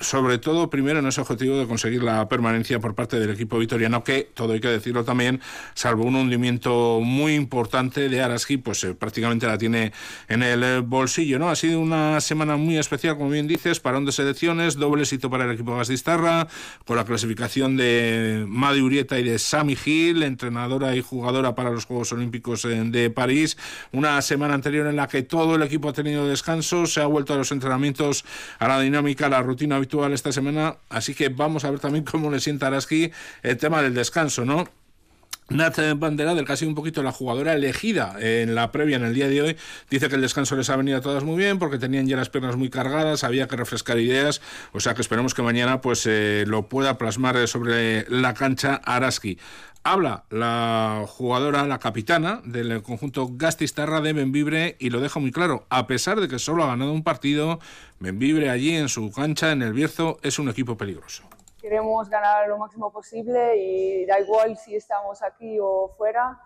sobre 0.00 0.38
todo 0.38 0.70
primero 0.70 1.00
en 1.00 1.06
ese 1.06 1.20
objetivo 1.20 1.58
de 1.58 1.66
conseguir 1.66 2.02
la 2.02 2.28
permanencia 2.28 2.78
por 2.78 2.94
parte 2.94 3.18
del 3.18 3.30
equipo 3.30 3.58
vitoriano, 3.58 4.04
que 4.04 4.30
todo 4.34 4.52
hay 4.52 4.60
que 4.60 4.68
decirlo 4.68 5.04
también, 5.04 5.40
salvo 5.74 6.04
un 6.04 6.14
hundimiento 6.14 7.00
muy 7.02 7.34
importante 7.34 8.08
de 8.08 8.22
Araski, 8.22 8.58
pues 8.58 8.84
eh, 8.84 8.94
prácticamente 8.94 9.46
la 9.46 9.58
tiene 9.58 9.92
en 10.28 10.42
el 10.42 10.82
bolsillo, 10.82 11.38
¿no? 11.38 11.50
Ha 11.50 11.56
sido 11.56 11.80
una 11.80 12.20
semana 12.20 12.56
muy 12.56 12.78
especial, 12.78 13.16
como 13.16 13.30
bien 13.30 13.48
dices, 13.48 13.80
parón 13.80 14.04
de 14.04 14.12
selecciones, 14.12 14.76
doble 14.76 15.02
éxito 15.02 15.30
para 15.30 15.44
el 15.44 15.52
equipo 15.52 15.76
Gastistarra, 15.76 16.46
con 16.84 16.96
la 16.96 17.04
clasificación 17.04 17.76
de 17.76 18.44
Madi 18.46 18.80
Urieta 18.80 19.18
y 19.18 19.24
de 19.24 19.38
Sami 19.38 19.74
Gil, 19.74 20.22
entrenadora 20.22 20.94
y 20.94 21.02
jugadora 21.02 21.54
para 21.54 21.70
los 21.70 21.86
Juegos 21.86 22.12
Olímpicos 22.12 22.64
eh, 22.64 22.82
de 22.84 23.10
París, 23.10 23.56
una 23.92 24.20
semana 24.22 24.54
anterior 24.54 24.86
en 24.86 24.96
la 24.96 25.08
que 25.08 25.22
todo 25.22 25.56
el 25.56 25.62
equipo 25.62 25.88
ha 25.88 25.92
tenido 25.92 26.28
descanso, 26.28 26.86
se 26.86 27.00
ha 27.00 27.06
vuelto 27.06 27.34
a 27.34 27.36
los 27.36 27.50
entrenamientos, 27.50 27.97
a 28.58 28.68
la 28.68 28.80
dinámica, 28.80 29.28
la 29.28 29.42
rutina 29.42 29.76
habitual 29.76 30.12
esta 30.12 30.32
semana, 30.32 30.76
así 30.88 31.14
que 31.14 31.28
vamos 31.28 31.64
a 31.64 31.70
ver 31.70 31.80
también 31.80 32.04
cómo 32.04 32.30
le 32.30 32.40
sienta 32.40 32.68
Araski 32.68 33.10
el 33.42 33.56
tema 33.56 33.82
del 33.82 33.94
descanso, 33.94 34.44
¿no? 34.44 34.68
Nat 35.50 35.78
Bandera, 35.96 36.34
del 36.34 36.44
casi 36.44 36.66
un 36.66 36.74
poquito 36.74 37.02
la 37.02 37.10
jugadora 37.10 37.54
elegida 37.54 38.16
en 38.20 38.54
la 38.54 38.70
previa 38.70 38.96
en 38.96 39.04
el 39.04 39.14
día 39.14 39.28
de 39.28 39.40
hoy, 39.40 39.56
dice 39.88 40.10
que 40.10 40.16
el 40.16 40.20
descanso 40.20 40.56
les 40.56 40.68
ha 40.68 40.76
venido 40.76 40.98
a 40.98 41.00
todas 41.00 41.24
muy 41.24 41.38
bien 41.38 41.58
porque 41.58 41.78
tenían 41.78 42.06
ya 42.06 42.18
las 42.18 42.28
piernas 42.28 42.56
muy 42.56 42.68
cargadas, 42.68 43.24
había 43.24 43.48
que 43.48 43.56
refrescar 43.56 43.98
ideas, 43.98 44.42
o 44.72 44.80
sea 44.80 44.92
que 44.94 45.00
esperemos 45.00 45.32
que 45.32 45.40
mañana 45.40 45.80
pues 45.80 46.04
eh, 46.06 46.44
lo 46.46 46.68
pueda 46.68 46.98
plasmar 46.98 47.48
sobre 47.48 48.04
la 48.10 48.34
cancha 48.34 48.74
Araski. 48.84 49.38
Habla 49.84 50.24
la 50.30 51.04
jugadora, 51.08 51.64
la 51.64 51.78
capitana 51.78 52.42
del 52.44 52.82
conjunto 52.82 53.28
Gastistarra 53.30 54.00
de 54.00 54.12
Benvibre 54.12 54.76
y 54.78 54.90
lo 54.90 55.00
deja 55.00 55.20
muy 55.20 55.30
claro. 55.30 55.64
A 55.70 55.86
pesar 55.86 56.20
de 56.20 56.28
que 56.28 56.38
solo 56.38 56.64
ha 56.64 56.66
ganado 56.66 56.92
un 56.92 57.02
partido, 57.02 57.58
Benvibre 57.98 58.50
allí 58.50 58.76
en 58.76 58.88
su 58.88 59.10
cancha, 59.10 59.52
en 59.52 59.62
el 59.62 59.72
Bierzo, 59.72 60.18
es 60.22 60.38
un 60.38 60.48
equipo 60.50 60.76
peligroso. 60.76 61.22
Queremos 61.60 62.08
ganar 62.10 62.48
lo 62.48 62.58
máximo 62.58 62.92
posible 62.92 63.56
y 63.56 64.04
da 64.04 64.20
igual 64.20 64.56
si 64.56 64.76
estamos 64.76 65.22
aquí 65.22 65.58
o 65.60 65.94
fuera, 65.96 66.38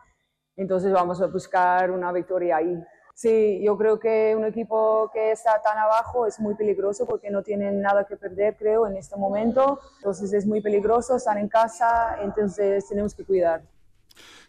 entonces 0.57 0.92
vamos 0.92 1.21
a 1.21 1.27
buscar 1.27 1.90
una 1.90 2.12
victoria 2.12 2.57
ahí. 2.57 2.77
Sí, 3.14 3.61
yo 3.62 3.77
creo 3.77 3.98
que 3.98 4.35
un 4.37 4.44
equipo 4.44 5.11
que 5.12 5.33
está 5.33 5.61
tan 5.62 5.79
abajo 5.79 6.27
es 6.27 6.40
muy 6.40 6.55
peligroso 6.55 7.07
porque 7.07 7.31
no 7.31 7.42
tienen 7.42 7.81
nada 7.81 8.05
que 8.05 8.16
perder, 8.16 8.57
creo, 8.57 8.87
en 8.87 8.96
este 8.96 9.16
momento. 9.16 9.81
Entonces 9.96 10.33
es 10.33 10.46
muy 10.46 10.61
peligroso, 10.61 11.16
están 11.16 11.38
en 11.38 11.48
casa, 11.48 12.16
entonces 12.22 12.88
tenemos 12.88 13.14
que 13.14 13.25
cuidar. 13.25 13.62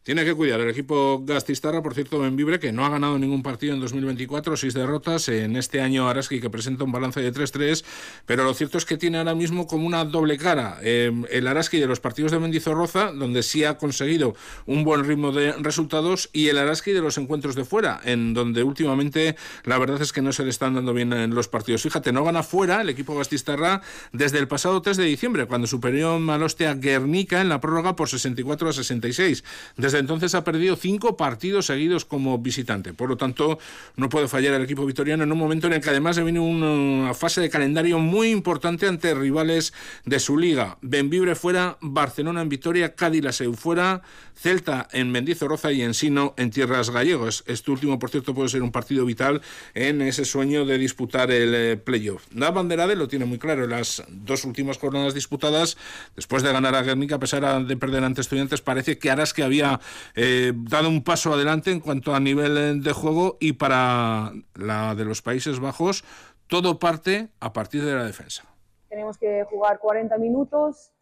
Tiene 0.04 0.26
que 0.26 0.36
cuidar 0.36 0.60
el 0.60 0.70
equipo 0.70 1.24
Gastistarra, 1.24 1.82
por 1.82 1.94
cierto, 1.94 2.20
Benvibre, 2.20 2.60
que 2.60 2.74
no 2.74 2.86
ha 2.86 2.90
ganado 2.90 3.18
ningún 3.18 3.42
partido 3.42 3.74
en 3.74 3.80
2024, 3.80 4.58
seis 4.58 4.74
derrotas. 4.74 5.30
En 5.30 5.56
este 5.56 5.80
año 5.80 6.10
Araski, 6.10 6.42
que 6.42 6.50
presenta 6.50 6.84
un 6.84 6.92
balance 6.92 7.22
de 7.22 7.32
3-3, 7.34 7.86
pero 8.26 8.44
lo 8.44 8.54
cierto 8.54 8.78
es 8.78 8.84
que 8.84 8.98
tiene 8.98 9.20
ahora 9.20 9.34
mismo 9.34 9.66
como 9.66 9.88
una 9.88 10.04
doble 10.04 10.38
cara. 10.38 10.78
Em, 10.82 11.24
el 11.30 11.48
Araski 11.48 11.80
de 11.80 11.88
los 11.88 12.02
partidos 12.02 12.34
de 12.34 12.40
Mendizorroza, 12.40 13.14
donde 13.14 13.44
sí 13.44 13.64
ha 13.64 13.78
conseguido 13.78 14.36
un 14.66 14.84
buen 14.84 15.06
ritmo 15.06 15.32
de 15.32 15.54
resultados, 15.54 16.30
y 16.34 16.50
el 16.50 16.58
Araski 16.58 16.92
de 16.92 17.00
los 17.00 17.18
encuentros 17.18 17.56
de 17.56 17.64
fuera, 17.64 18.02
en 18.04 18.34
donde 18.34 18.62
últimamente 18.64 19.38
la 19.64 19.78
verdad 19.78 20.02
es 20.02 20.12
que 20.12 20.22
no 20.22 20.34
se 20.34 20.44
le 20.44 20.50
están 20.50 20.74
dando 20.74 20.94
bien 20.94 21.14
en 21.14 21.34
los 21.34 21.48
partidos. 21.48 21.82
Fíjate, 21.82 22.12
no 22.12 22.26
gana 22.26 22.44
fuera 22.44 22.82
el 22.82 22.90
equipo 22.90 23.16
Gastistarra 23.16 23.82
desde 24.12 24.40
el 24.40 24.50
pasado 24.50 24.82
3 24.82 24.98
de 24.98 25.06
diciembre, 25.06 25.46
cuando 25.46 25.66
superó 25.66 26.20
Maloste 26.20 26.68
a 26.68 26.74
Guernica 26.74 27.40
en 27.40 27.48
la 27.48 27.62
prórroga 27.62 27.96
por 27.96 28.10
64 28.10 28.68
a 28.68 28.74
66. 28.74 29.46
Desde 29.78 29.93
entonces 30.00 30.36
ha 30.36 30.44
perdido 30.44 30.76
cinco 30.76 31.18
partidos 31.18 31.68
seguidos 31.68 32.06
como 32.06 32.38
visitante. 32.38 32.94
Por 32.94 33.10
lo 33.10 33.18
tanto, 33.18 33.60
no 33.96 34.10
puede 34.10 34.28
fallar 34.28 34.54
el 34.54 34.64
equipo 34.64 34.86
vitoriano 34.86 35.24
en 35.24 35.32
un 35.32 35.38
momento 35.38 35.68
en 35.68 35.74
el 35.74 35.82
que 35.82 35.90
además 35.90 36.16
se 36.16 36.24
viene 36.24 36.40
una 36.40 37.14
fase 37.14 37.42
de 37.42 37.50
calendario 37.50 38.00
muy 38.00 38.30
importante 38.30 38.88
ante 38.88 39.14
rivales 39.14 39.74
de 40.06 40.20
su 40.20 40.38
liga. 40.38 40.78
Benvibre 40.82 41.36
fuera, 41.36 41.78
Barcelona 41.82 42.42
en 42.42 42.50
Vitoria, 42.50 42.96
Cádiz 42.96 43.24
la 43.24 43.32
Seu 43.32 43.54
fuera, 43.54 44.02
Celta 44.36 44.88
en 44.92 45.12
Mendizorroza 45.12 45.72
y 45.72 45.82
Ensino 45.82 46.34
en 46.38 46.52
tierras 46.52 46.90
gallegos. 46.90 47.44
Este 47.48 47.72
último, 47.72 48.00
por 48.00 48.10
cierto, 48.10 48.34
puede 48.34 48.50
ser 48.50 48.64
un 48.64 48.72
partido 48.72 49.06
vital 49.06 49.42
en 49.74 50.02
ese 50.02 50.26
sueño 50.26 50.66
de 50.66 50.78
disputar 50.78 51.32
el 51.32 51.54
eh, 51.56 51.78
playoff. 51.78 52.24
La 52.34 52.52
Banderade 52.52 52.96
lo 52.96 53.08
tiene 53.08 53.26
muy 53.26 53.38
claro. 53.38 53.68
Las 53.68 54.04
dos 54.10 54.44
últimas 54.46 54.78
jornadas 54.78 55.14
disputadas, 55.14 55.78
después 56.16 56.44
de 56.44 56.52
ganar 56.52 56.76
a 56.76 56.82
Guernica, 56.82 57.16
a 57.16 57.20
pesar 57.20 57.66
de 57.66 57.78
perder 57.78 58.04
ante 58.04 58.22
estudiantes, 58.22 58.62
parece 58.62 58.98
que 58.98 59.12
harás 59.12 59.34
que 59.34 59.44
había 59.44 59.80
eh, 60.16 60.54
dado 60.56 60.90
un 60.90 61.04
paso 61.04 61.34
adelante 61.34 61.72
en 61.72 61.80
cuanto 61.80 62.14
a 62.14 62.20
nivel 62.20 62.82
de 62.84 62.94
juego 62.94 63.38
y 63.40 63.54
para 63.54 64.32
la 64.56 64.96
de 64.96 65.06
los 65.06 65.22
Países 65.22 65.60
Bajos 65.60 66.04
todo 66.48 66.80
parte 66.80 67.30
a 67.40 67.54
partir 67.54 67.84
de 67.84 67.94
la 67.96 68.04
defensa. 68.04 68.44
Tenemos 68.90 69.18
que 69.18 69.44
jugar 69.50 69.80
40 69.80 70.18
minutos 70.18 70.94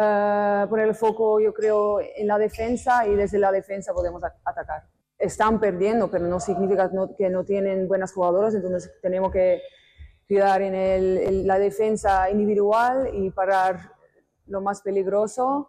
eh, 0.00 0.66
poner 0.70 0.86
el 0.86 0.94
foco, 0.94 1.40
yo 1.40 1.52
creo, 1.52 2.00
en 2.00 2.28
la 2.28 2.38
defensa 2.38 3.04
y 3.06 3.16
desde 3.16 3.38
la 3.38 3.50
defensa 3.50 3.92
podemos 3.92 4.22
atacar. 4.44 4.84
Están 5.18 5.58
perdiendo, 5.58 6.08
pero 6.08 6.28
no 6.28 6.38
significa 6.38 6.88
que 7.16 7.28
no 7.28 7.44
tienen 7.44 7.88
buenas 7.88 8.12
jugadoras, 8.12 8.54
entonces 8.54 8.92
tenemos 9.02 9.32
que 9.32 9.60
cuidar 10.28 10.62
en 10.62 11.46
la 11.46 11.58
defensa 11.58 12.30
individual 12.30 13.10
y 13.12 13.30
parar 13.30 13.92
lo 14.46 14.60
más 14.60 14.82
peligroso. 14.82 15.66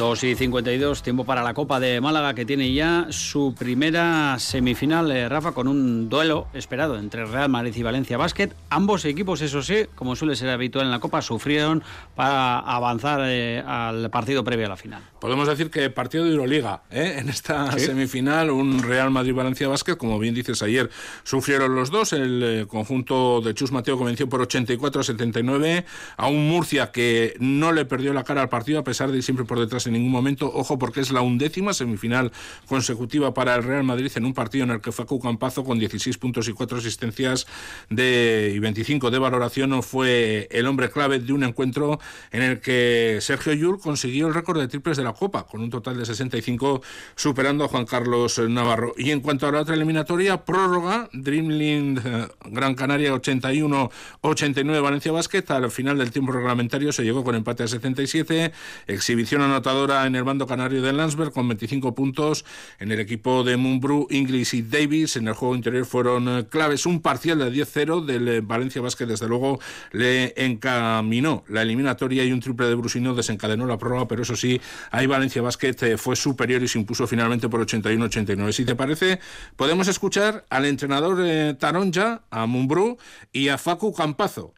2 0.00 0.24
y 0.24 0.34
52, 0.34 1.02
tiempo 1.02 1.26
para 1.26 1.42
la 1.42 1.52
Copa 1.52 1.78
de 1.78 2.00
Málaga 2.00 2.32
que 2.32 2.46
tiene 2.46 2.72
ya 2.72 3.08
su 3.10 3.54
primera 3.54 4.38
semifinal, 4.38 5.10
eh, 5.10 5.28
Rafa, 5.28 5.52
con 5.52 5.68
un 5.68 6.08
duelo 6.08 6.46
esperado 6.54 6.96
entre 6.98 7.26
Real 7.26 7.50
Madrid 7.50 7.74
y 7.76 7.82
Valencia 7.82 8.16
Basket. 8.16 8.48
Ambos 8.70 9.04
equipos, 9.04 9.42
eso 9.42 9.60
sí, 9.60 9.84
como 9.94 10.16
suele 10.16 10.36
ser 10.36 10.48
habitual 10.48 10.86
en 10.86 10.90
la 10.90 11.00
Copa, 11.00 11.20
sufrieron 11.20 11.82
para 12.14 12.60
avanzar 12.60 13.20
eh, 13.24 13.60
al 13.60 14.08
partido 14.08 14.42
previo 14.42 14.64
a 14.64 14.68
la 14.70 14.78
final. 14.78 15.02
Podemos 15.20 15.46
decir 15.46 15.70
que 15.70 15.90
partido 15.90 16.24
de 16.24 16.30
Euroliga 16.30 16.80
¿eh? 16.90 17.16
en 17.18 17.28
esta 17.28 17.78
semifinal, 17.78 18.50
un 18.50 18.82
Real 18.82 19.10
Madrid-Valencia 19.10 19.68
Basket, 19.68 19.98
como 19.98 20.18
bien 20.18 20.34
dices 20.34 20.62
ayer, 20.62 20.88
sufrieron 21.24 21.74
los 21.74 21.90
dos. 21.90 22.14
El 22.14 22.66
conjunto 22.68 23.42
de 23.42 23.52
Chus 23.52 23.70
Mateo 23.70 23.98
convenció 23.98 24.30
por 24.30 24.40
84 24.40 25.02
a 25.02 25.04
79 25.04 25.84
a 26.16 26.26
un 26.26 26.48
Murcia 26.48 26.90
que 26.90 27.34
no 27.38 27.72
le 27.72 27.84
perdió 27.84 28.14
la 28.14 28.24
cara 28.24 28.40
al 28.40 28.48
partido 28.48 28.78
a 28.78 28.84
pesar 28.84 29.10
de 29.10 29.18
ir 29.18 29.22
siempre 29.22 29.44
por 29.44 29.60
detrás 29.60 29.89
en 29.90 29.94
ningún 29.94 30.12
momento. 30.12 30.50
Ojo, 30.52 30.78
porque 30.78 31.00
es 31.00 31.10
la 31.10 31.20
undécima 31.20 31.72
semifinal 31.72 32.32
consecutiva 32.66 33.34
para 33.34 33.54
el 33.54 33.62
Real 33.62 33.84
Madrid 33.84 34.10
en 34.14 34.24
un 34.24 34.34
partido 34.34 34.64
en 34.64 34.70
el 34.70 34.80
que 34.80 34.92
Facu 34.92 35.20
Campazo, 35.20 35.64
con 35.64 35.78
16 35.78 36.18
puntos 36.18 36.48
y 36.48 36.52
4 36.52 36.78
asistencias 36.78 37.46
de, 37.88 38.52
y 38.54 38.58
25 38.58 39.10
de 39.10 39.18
valoración, 39.18 39.82
fue 39.82 40.48
el 40.50 40.66
hombre 40.66 40.90
clave 40.90 41.18
de 41.18 41.32
un 41.32 41.44
encuentro 41.44 42.00
en 42.32 42.42
el 42.42 42.60
que 42.60 43.18
Sergio 43.20 43.52
Yul 43.52 43.78
consiguió 43.80 44.28
el 44.28 44.34
récord 44.34 44.58
de 44.60 44.68
triples 44.68 44.96
de 44.96 45.04
la 45.04 45.12
Copa, 45.12 45.46
con 45.46 45.60
un 45.60 45.70
total 45.70 45.98
de 45.98 46.06
65, 46.06 46.82
superando 47.14 47.64
a 47.64 47.68
Juan 47.68 47.84
Carlos 47.84 48.38
Navarro. 48.38 48.94
Y 48.96 49.10
en 49.10 49.20
cuanto 49.20 49.46
a 49.46 49.52
la 49.52 49.60
otra 49.60 49.74
eliminatoria, 49.74 50.44
prórroga, 50.44 51.08
Dreamland 51.12 52.00
eh, 52.04 52.28
Gran 52.46 52.74
Canaria 52.74 53.12
81-89 53.14 54.82
Valencia 54.82 55.12
Basket. 55.12 55.44
Al 55.50 55.70
final 55.70 55.98
del 55.98 56.10
tiempo 56.10 56.32
reglamentario 56.32 56.92
se 56.92 57.02
llegó 57.02 57.24
con 57.24 57.34
empate 57.34 57.64
a 57.64 57.68
77, 57.68 58.52
exhibición 58.86 59.42
en 59.88 60.14
el 60.14 60.24
bando 60.24 60.46
canario 60.46 60.82
de 60.82 60.92
Landsberg 60.92 61.32
con 61.32 61.48
25 61.48 61.94
puntos. 61.94 62.44
En 62.78 62.92
el 62.92 63.00
equipo 63.00 63.42
de 63.44 63.56
Munbru, 63.56 64.06
Inglis 64.10 64.52
y 64.52 64.60
Davis 64.60 65.16
en 65.16 65.26
el 65.26 65.34
juego 65.34 65.54
interior 65.54 65.86
fueron 65.86 66.28
eh, 66.28 66.46
claves. 66.48 66.84
Un 66.84 67.00
parcial 67.00 67.38
de 67.38 67.50
10-0 67.50 68.04
del 68.04 68.28
eh, 68.28 68.40
Valencia 68.42 68.82
Basket, 68.82 69.06
desde 69.06 69.26
luego, 69.26 69.58
le 69.92 70.34
encaminó 70.36 71.44
la 71.48 71.62
eliminatoria 71.62 72.24
y 72.24 72.32
un 72.32 72.40
triple 72.40 72.66
de 72.66 72.74
Brusino 72.74 73.14
desencadenó 73.14 73.66
la 73.66 73.78
prórroga, 73.78 74.06
pero 74.06 74.22
eso 74.22 74.36
sí, 74.36 74.60
ahí 74.90 75.06
Valencia 75.06 75.40
Basket 75.40 75.76
eh, 75.82 75.96
fue 75.96 76.14
superior 76.14 76.62
y 76.62 76.68
se 76.68 76.78
impuso 76.78 77.06
finalmente 77.06 77.48
por 77.48 77.64
81-89. 77.66 78.52
Si 78.52 78.64
te 78.66 78.74
parece, 78.74 79.18
podemos 79.56 79.88
escuchar 79.88 80.44
al 80.50 80.66
entrenador 80.66 81.56
Taronja, 81.58 82.22
a 82.30 82.46
Munbru 82.46 82.98
y 83.32 83.48
a 83.48 83.56
Facu 83.56 83.94
Campazo, 83.94 84.52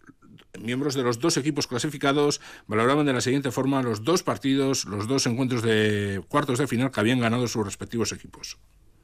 miembros 0.63 0.95
de 0.95 1.03
los 1.03 1.19
dos 1.19 1.37
equipos 1.37 1.67
clasificados 1.67 2.41
valoraban 2.67 3.07
de 3.07 3.13
la 3.13 3.21
siguiente 3.21 3.51
forma 3.51 3.83
los 3.83 4.05
dos 4.05 4.23
partidos, 4.23 4.85
los 4.85 5.09
dos 5.09 5.27
encuentros 5.27 5.63
de 5.63 6.23
cuartos 6.29 6.59
de 6.59 6.67
final 6.67 6.91
que 6.91 7.01
habían 7.01 7.21
ganado 7.21 7.47
sus 7.49 7.65
respectivos 7.65 8.13
equipos. 8.13 8.59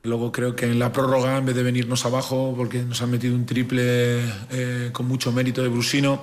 Luego 0.05 0.31
creo 0.31 0.55
que 0.55 0.67
en 0.67 0.79
la 0.79 0.93
prórroga, 0.93 1.37
en 1.39 1.47
vez 1.47 1.57
de 1.57 1.63
venirnos 1.63 2.07
abajo, 2.07 2.55
porque 2.57 2.83
nos 2.83 3.03
han 3.03 3.11
metido 3.11 3.35
un 3.35 3.47
triple 3.47 4.21
eh, 4.51 4.91
con 4.93 5.07
mucho 5.07 5.33
mérito 5.33 5.63
de 5.63 5.69
Brusino, 5.69 6.23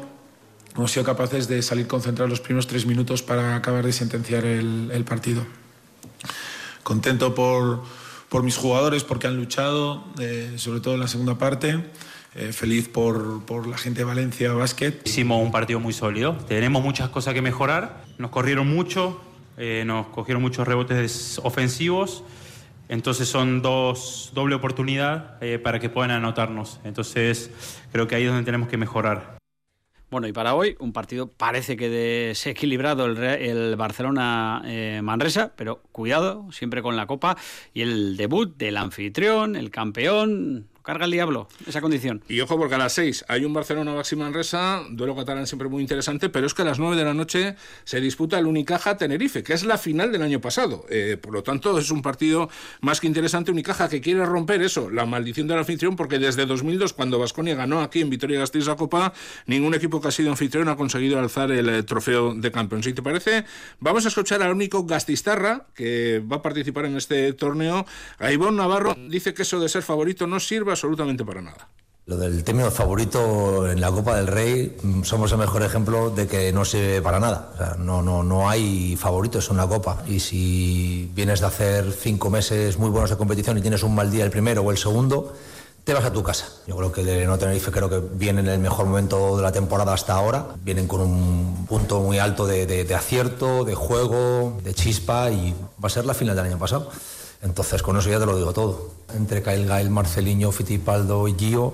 hemos 0.75 0.91
sido 0.91 1.05
capaces 1.05 1.47
de 1.47 1.61
salir 1.61 1.85
concentrados 1.85 2.29
los 2.29 2.39
primeros 2.39 2.67
tres 2.67 2.85
minutos 2.85 3.21
para 3.21 3.55
acabar 3.55 3.85
de 3.85 3.91
sentenciar 3.91 4.45
el, 4.45 5.03
partido. 5.05 5.45
Contento 6.83 7.35
por, 7.35 7.83
por, 8.29 8.43
mis 8.43 8.55
jugadores 8.55 9.03
porque 9.03 9.27
han 9.27 9.35
luchado, 9.35 10.05
eh, 10.19 10.53
sobre 10.57 10.79
todo 10.79 10.93
en 10.93 11.01
la 11.01 11.07
segunda 11.07 11.37
parte. 11.37 11.83
Eh, 12.37 12.51
feliz 12.51 12.89
por, 12.89 13.45
por, 13.45 13.65
la 13.65 13.77
gente 13.77 13.99
de 13.99 14.03
Valencia 14.03 14.51
Basket. 14.51 14.93
Hicimos 15.05 15.41
un 15.41 15.53
partido 15.53 15.79
muy 15.79 15.93
sólido, 15.93 16.35
tenemos 16.49 16.83
muchas 16.83 17.07
cosas 17.07 17.33
que 17.33 17.41
mejorar, 17.41 18.03
nos 18.17 18.29
corrieron 18.29 18.67
mucho, 18.67 19.21
eh, 19.55 19.83
nos 19.85 20.07
cogieron 20.07 20.41
muchos 20.41 20.67
rebotes 20.67 21.39
ofensivos, 21.43 22.25
entonces 22.89 23.29
son 23.29 23.61
dos 23.61 24.31
doble 24.33 24.55
oportunidad 24.55 25.41
eh, 25.41 25.59
para 25.59 25.79
que 25.79 25.87
puedan 25.87 26.11
anotarnos, 26.11 26.81
entonces 26.83 27.51
creo 27.93 28.05
que 28.05 28.15
ahí 28.15 28.23
es 28.23 28.29
donde 28.29 28.43
tenemos 28.43 28.67
que 28.67 28.75
mejorar. 28.75 29.37
Bueno, 30.11 30.27
y 30.27 30.33
para 30.33 30.55
hoy, 30.55 30.75
un 30.79 30.91
partido 30.91 31.27
parece 31.27 31.77
que 31.77 31.87
desequilibrado 31.87 33.05
el, 33.05 33.17
el 33.17 33.75
Barcelona-Manresa, 33.77 35.53
pero 35.55 35.81
cuidado, 35.93 36.51
siempre 36.51 36.81
con 36.81 36.97
la 36.97 37.07
copa 37.07 37.37
y 37.73 37.81
el 37.81 38.17
debut 38.17 38.57
del 38.57 38.75
anfitrión, 38.75 39.55
el 39.55 39.71
campeón, 39.71 40.67
carga 40.85 41.05
el 41.05 41.11
diablo, 41.11 41.47
esa 41.67 41.81
condición. 41.81 42.23
Y 42.29 42.39
ojo, 42.41 42.57
porque 42.57 42.75
a 42.75 42.77
las 42.77 42.93
6 42.93 43.25
hay 43.27 43.43
un 43.43 43.53
Barcelona-Baxi 43.53 44.15
Manresa, 44.15 44.83
duelo 44.89 45.15
catalán 45.15 45.47
siempre 45.47 45.67
muy 45.67 45.81
interesante, 45.81 46.29
pero 46.29 46.45
es 46.45 46.53
que 46.53 46.61
a 46.61 46.65
las 46.65 46.79
9 46.79 46.95
de 46.95 47.03
la 47.03 47.13
noche 47.13 47.55
se 47.83 47.99
disputa 47.99 48.37
el 48.37 48.45
Unicaja-Tenerife, 48.45 49.43
que 49.43 49.53
es 49.53 49.65
la 49.65 49.77
final 49.79 50.11
del 50.11 50.21
año 50.21 50.39
pasado. 50.39 50.85
Eh, 50.89 51.17
por 51.19 51.33
lo 51.33 51.41
tanto, 51.41 51.77
es 51.79 51.89
un 51.89 52.03
partido 52.03 52.49
más 52.81 53.01
que 53.01 53.07
interesante. 53.07 53.51
Unicaja 53.51 53.89
que 53.89 53.99
quiere 53.99 54.25
romper 54.25 54.61
eso, 54.61 54.89
la 54.91 55.05
maldición 55.05 55.47
de 55.47 55.55
la 55.55 55.61
anfitrión, 55.61 55.95
porque 55.95 56.19
desde 56.19 56.45
2002, 56.45 56.93
cuando 56.93 57.17
Vasconia 57.17 57.55
ganó 57.55 57.81
aquí 57.81 58.01
en 58.01 58.11
Vitoria-Gasteiz 58.11 58.67
la 58.67 58.75
Copa, 58.75 59.13
ningún 59.47 59.73
equipo 59.73 59.99
que 59.99 60.09
ha 60.09 60.11
sido 60.11 60.29
anfitrión 60.29 60.69
ha 60.69 60.75
conseguido 60.75 61.17
alzar 61.17 61.51
el 61.51 61.67
eh, 61.67 61.83
trofeo 61.83 62.35
de 62.35 62.51
campeón. 62.51 62.83
Si 62.83 62.93
te 62.93 63.01
parece, 63.01 63.45
vamos 63.79 64.05
a 64.05 64.09
escuchar 64.09 64.43
al 64.43 64.51
único 64.51 64.85
Gastistarra 64.85 65.65
que 65.73 66.21
va 66.31 66.37
a 66.37 66.41
participar 66.43 66.85
en 66.85 66.95
este 66.95 67.33
torneo. 67.33 67.85
A 68.19 68.29
Navarro 68.51 68.95
dice 69.09 69.33
que 69.33 69.41
eso 69.41 69.59
de 69.59 69.67
ser 69.67 69.81
favorito 69.81 70.27
no 70.27 70.39
sirve 70.39 70.74
absolutamente 70.75 71.25
para 71.25 71.41
nada. 71.41 71.67
Lo 72.07 72.17
del 72.17 72.43
término 72.43 72.69
favorito 72.69 73.67
en 73.67 73.81
la 73.81 73.89
Copa 73.89 74.17
del 74.17 74.27
Rey 74.27 74.77
mm, 74.83 75.01
somos 75.03 75.31
el 75.31 75.39
mejor 75.39 75.63
ejemplo 75.63 76.11
de 76.11 76.27
que 76.27 76.53
no 76.53 76.63
sirve 76.63 77.01
para 77.01 77.19
nada. 77.19 77.75
no, 77.79 78.03
no, 78.03 78.21
no 78.21 78.47
hay 78.47 78.95
favoritos 78.95 79.49
en 79.49 79.57
la 79.57 79.67
Copa. 79.67 80.03
Y 80.07 80.19
si 80.19 81.09
vienes 81.15 81.39
de 81.39 81.47
hacer 81.47 81.91
cinco 81.91 82.29
meses 82.29 82.77
muy 82.77 82.91
buenos 82.91 83.09
de 83.09 83.17
competición 83.17 83.57
y 83.57 83.61
tienes 83.61 83.81
un 83.81 83.95
mal 83.95 84.11
día 84.11 84.23
el 84.23 84.29
primero 84.29 84.61
o 84.61 84.69
el 84.69 84.77
segundo, 84.77 85.33
te 85.83 85.95
vas 85.95 86.05
a 86.05 86.13
tu 86.13 86.21
casa. 86.21 86.45
Yo 86.67 86.75
creo 86.77 86.91
que 86.91 87.01
el 87.01 87.25
No 87.25 87.39
Tenerife 87.39 87.71
creo 87.71 87.89
que 87.89 87.99
viene 87.99 88.41
en 88.41 88.49
el 88.49 88.59
mejor 88.59 88.85
momento 88.85 89.37
de 89.37 89.41
la 89.41 89.51
temporada 89.51 89.93
hasta 89.93 90.13
ahora. 90.13 90.45
Vienen 90.63 90.87
con 90.87 91.01
un 91.01 91.65
punto 91.67 92.01
muy 92.01 92.19
alto 92.19 92.45
de, 92.45 92.67
de 92.67 92.95
acierto, 92.95 93.63
de 93.63 93.73
juego, 93.73 94.59
de 94.63 94.75
chispa 94.75 95.31
y 95.31 95.55
va 95.83 95.87
a 95.87 95.89
ser 95.89 96.05
la 96.05 96.13
final 96.13 96.35
del 96.35 96.45
año 96.45 96.59
pasado. 96.59 96.91
Entonces, 97.45 97.83
con 97.83 97.95
eso 97.95 98.09
ya 98.09 98.19
te 98.19 98.25
lo 98.25 98.35
digo 98.35 98.53
todo. 98.53 98.89
Entre 99.13 99.43
Kyle 99.43 99.67
Gail, 99.67 99.91
Marceliño, 99.91 100.51
Fitipaldo 100.51 101.27
y 101.27 101.35
Gio, 101.35 101.73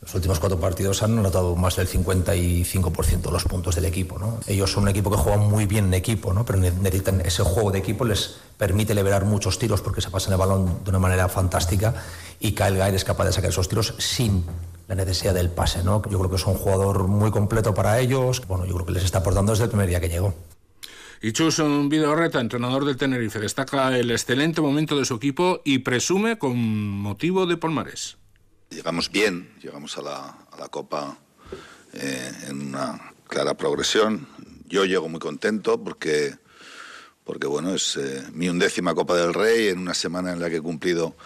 los 0.00 0.14
últimos 0.14 0.40
cuatro 0.40 0.58
partidos 0.58 1.02
han 1.04 1.16
anotado 1.18 1.54
más 1.54 1.76
del 1.76 1.88
55% 1.88 3.20
de 3.20 3.30
los 3.30 3.44
puntos 3.44 3.76
del 3.76 3.84
equipo. 3.84 4.18
¿no? 4.18 4.40
Ellos 4.46 4.72
son 4.72 4.82
un 4.82 4.88
equipo 4.88 5.10
que 5.10 5.16
juega 5.16 5.38
muy 5.38 5.66
bien 5.66 5.86
en 5.86 5.94
equipo, 5.94 6.32
¿no? 6.32 6.44
pero 6.44 6.58
necesitan 6.58 7.20
ese 7.20 7.44
juego 7.44 7.70
de 7.70 7.78
equipo, 7.78 8.04
les 8.04 8.36
permite 8.56 8.94
liberar 8.94 9.24
muchos 9.24 9.58
tiros 9.58 9.82
porque 9.82 10.00
se 10.00 10.10
pasan 10.10 10.32
el 10.32 10.38
balón 10.38 10.80
de 10.82 10.90
una 10.90 10.98
manera 10.98 11.28
fantástica 11.28 11.94
y 12.40 12.52
Kyle 12.52 12.76
Gail 12.76 12.94
es 12.94 13.04
capaz 13.04 13.24
de 13.26 13.32
sacar 13.32 13.50
esos 13.50 13.68
tiros 13.68 13.94
sin 13.98 14.44
la 14.88 14.96
necesidad 14.96 15.34
del 15.34 15.50
pase. 15.50 15.84
¿no? 15.84 16.02
Yo 16.10 16.18
creo 16.18 16.30
que 16.30 16.36
es 16.36 16.46
un 16.46 16.54
jugador 16.54 17.06
muy 17.06 17.30
completo 17.30 17.72
para 17.72 18.00
ellos. 18.00 18.42
Bueno, 18.48 18.66
yo 18.66 18.74
creo 18.74 18.86
que 18.86 18.92
les 18.92 19.04
está 19.04 19.18
aportando 19.18 19.52
desde 19.52 19.64
el 19.64 19.70
primer 19.70 19.88
día 19.88 20.00
que 20.00 20.08
llegó. 20.08 20.34
Y 21.20 21.32
Chus 21.32 21.60
Vidorreta, 21.88 22.40
entrenador 22.40 22.84
del 22.84 22.96
Tenerife, 22.96 23.40
destaca 23.40 23.98
el 23.98 24.10
excelente 24.12 24.60
momento 24.60 24.96
de 24.96 25.04
su 25.04 25.16
equipo 25.16 25.60
y 25.64 25.78
presume 25.78 26.38
con 26.38 26.56
motivo 26.56 27.46
de 27.46 27.56
Palmares. 27.56 28.18
Llegamos 28.70 29.10
bien, 29.10 29.50
llegamos 29.60 29.98
a 29.98 30.02
la, 30.02 30.68
Copa 30.70 31.18
eh, 31.94 32.32
en 32.48 32.68
una 32.68 33.12
clara 33.26 33.54
progresión. 33.54 34.28
Yo 34.68 34.84
llego 34.84 35.08
muy 35.08 35.18
contento 35.18 35.82
porque, 35.82 36.36
porque 37.24 37.48
bueno, 37.48 37.74
es 37.74 37.96
eh, 37.96 38.22
mi 38.32 38.48
undécima 38.48 38.94
Copa 38.94 39.16
del 39.16 39.34
Rey 39.34 39.68
en 39.68 39.78
una 39.78 39.94
semana 39.94 40.32
en 40.32 40.40
la 40.40 40.50
que 40.50 40.56
he 40.56 40.62
cumplido 40.62 41.16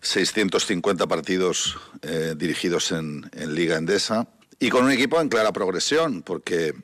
650 0.00 1.06
partidos 1.06 1.76
eh, 2.00 2.34
dirigidos 2.36 2.92
en, 2.92 3.28
en 3.32 3.54
Liga 3.54 3.76
Endesa 3.76 4.28
y 4.58 4.70
con 4.70 4.84
un 4.84 4.92
equipo 4.92 5.20
en 5.20 5.28
clara 5.28 5.52
progresión, 5.52 6.22
porque 6.22 6.74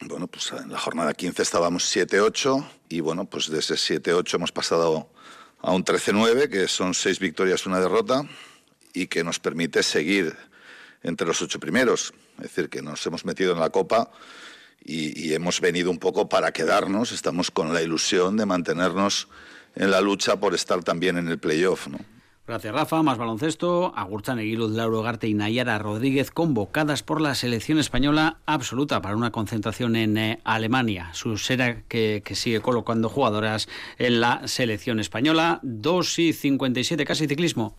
bueno, 0.00 0.26
pues 0.26 0.52
en 0.52 0.70
la 0.70 0.78
jornada 0.78 1.14
15 1.14 1.42
estábamos 1.42 1.84
7-8 1.94 2.68
y 2.90 3.00
bueno, 3.00 3.24
pues 3.24 3.48
de 3.48 3.60
ese 3.60 3.74
7-8 3.74 4.34
hemos 4.34 4.52
pasado 4.52 5.10
a 5.62 5.72
un 5.72 5.84
13-9, 5.84 6.48
que 6.48 6.68
son 6.68 6.94
seis 6.94 7.18
victorias, 7.18 7.66
una 7.66 7.80
derrota, 7.80 8.22
y 8.92 9.06
que 9.06 9.24
nos 9.24 9.38
permite 9.38 9.82
seguir 9.82 10.36
entre 11.02 11.26
los 11.26 11.40
ocho 11.42 11.58
primeros. 11.58 12.12
Es 12.38 12.44
decir, 12.44 12.68
que 12.68 12.82
nos 12.82 13.04
hemos 13.06 13.24
metido 13.24 13.52
en 13.52 13.60
la 13.60 13.70
Copa 13.70 14.10
y, 14.84 15.32
hemos 15.32 15.60
venido 15.60 15.90
un 15.90 15.98
poco 15.98 16.28
para 16.28 16.52
quedarnos. 16.52 17.12
Estamos 17.12 17.50
con 17.50 17.72
la 17.72 17.82
ilusión 17.82 18.36
de 18.36 18.46
mantenernos 18.46 19.28
en 19.74 19.90
la 19.90 20.00
lucha 20.00 20.38
por 20.38 20.54
estar 20.54 20.82
también 20.84 21.18
en 21.18 21.28
el 21.28 21.38
playoff. 21.38 21.88
¿no? 21.88 21.98
Gracias, 22.46 22.72
Rafa. 22.72 23.02
Más 23.02 23.18
baloncesto. 23.18 23.92
Agurtzan 23.96 24.38
Eguiluz, 24.38 24.70
Lauro 24.70 25.02
Garte 25.02 25.26
y 25.26 25.34
Nayara 25.34 25.78
Rodríguez 25.78 26.30
convocadas 26.30 27.02
por 27.02 27.20
la 27.20 27.34
selección 27.34 27.80
española 27.80 28.38
absoluta 28.46 29.02
para 29.02 29.16
una 29.16 29.32
concentración 29.32 29.96
en 29.96 30.16
eh, 30.16 30.40
Alemania. 30.44 31.10
Su 31.12 31.38
sera 31.38 31.82
que, 31.88 32.22
que, 32.24 32.36
sigue 32.36 32.60
colocando 32.60 33.08
jugadoras 33.08 33.68
en 33.98 34.20
la 34.20 34.46
selección 34.46 35.00
española. 35.00 35.58
2 35.64 36.18
y 36.20 36.32
57, 36.32 37.04
casi 37.04 37.26
ciclismo. 37.26 37.74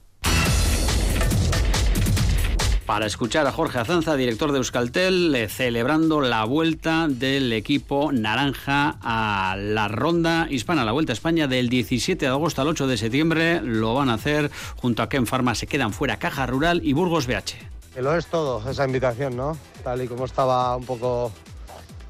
Para 2.87 3.05
escuchar 3.05 3.45
a 3.45 3.51
Jorge 3.51 3.79
Azanza, 3.79 4.15
director 4.15 4.53
de 4.53 4.59
Euskaltel, 4.59 5.35
eh, 5.35 5.49
celebrando 5.49 6.21
la 6.21 6.45
vuelta 6.45 7.07
del 7.09 7.51
equipo 7.51 8.13
naranja 8.13 8.95
a 9.01 9.57
la 9.59 9.89
ronda 9.89 10.47
hispana, 10.49 10.85
la 10.85 10.93
vuelta 10.93 11.11
a 11.11 11.15
España 11.15 11.47
del 11.47 11.67
17 11.67 12.23
de 12.25 12.31
agosto 12.31 12.61
al 12.61 12.69
8 12.69 12.87
de 12.87 12.95
septiembre. 12.95 13.59
Lo 13.61 13.93
van 13.93 14.07
a 14.09 14.13
hacer 14.13 14.49
junto 14.77 15.03
a 15.03 15.09
Ken 15.09 15.27
Pharma, 15.27 15.53
se 15.53 15.67
quedan 15.67 15.91
fuera 15.91 16.17
Caja 16.17 16.45
Rural 16.45 16.79
y 16.81 16.93
Burgos 16.93 17.27
BH. 17.27 17.99
Lo 17.99 18.15
es 18.15 18.27
todo, 18.27 18.63
esa 18.69 18.85
invitación, 18.85 19.35
¿no? 19.35 19.57
Tal 19.83 20.01
y 20.03 20.07
como 20.07 20.23
estaba 20.23 20.77
un 20.77 20.85
poco 20.85 21.33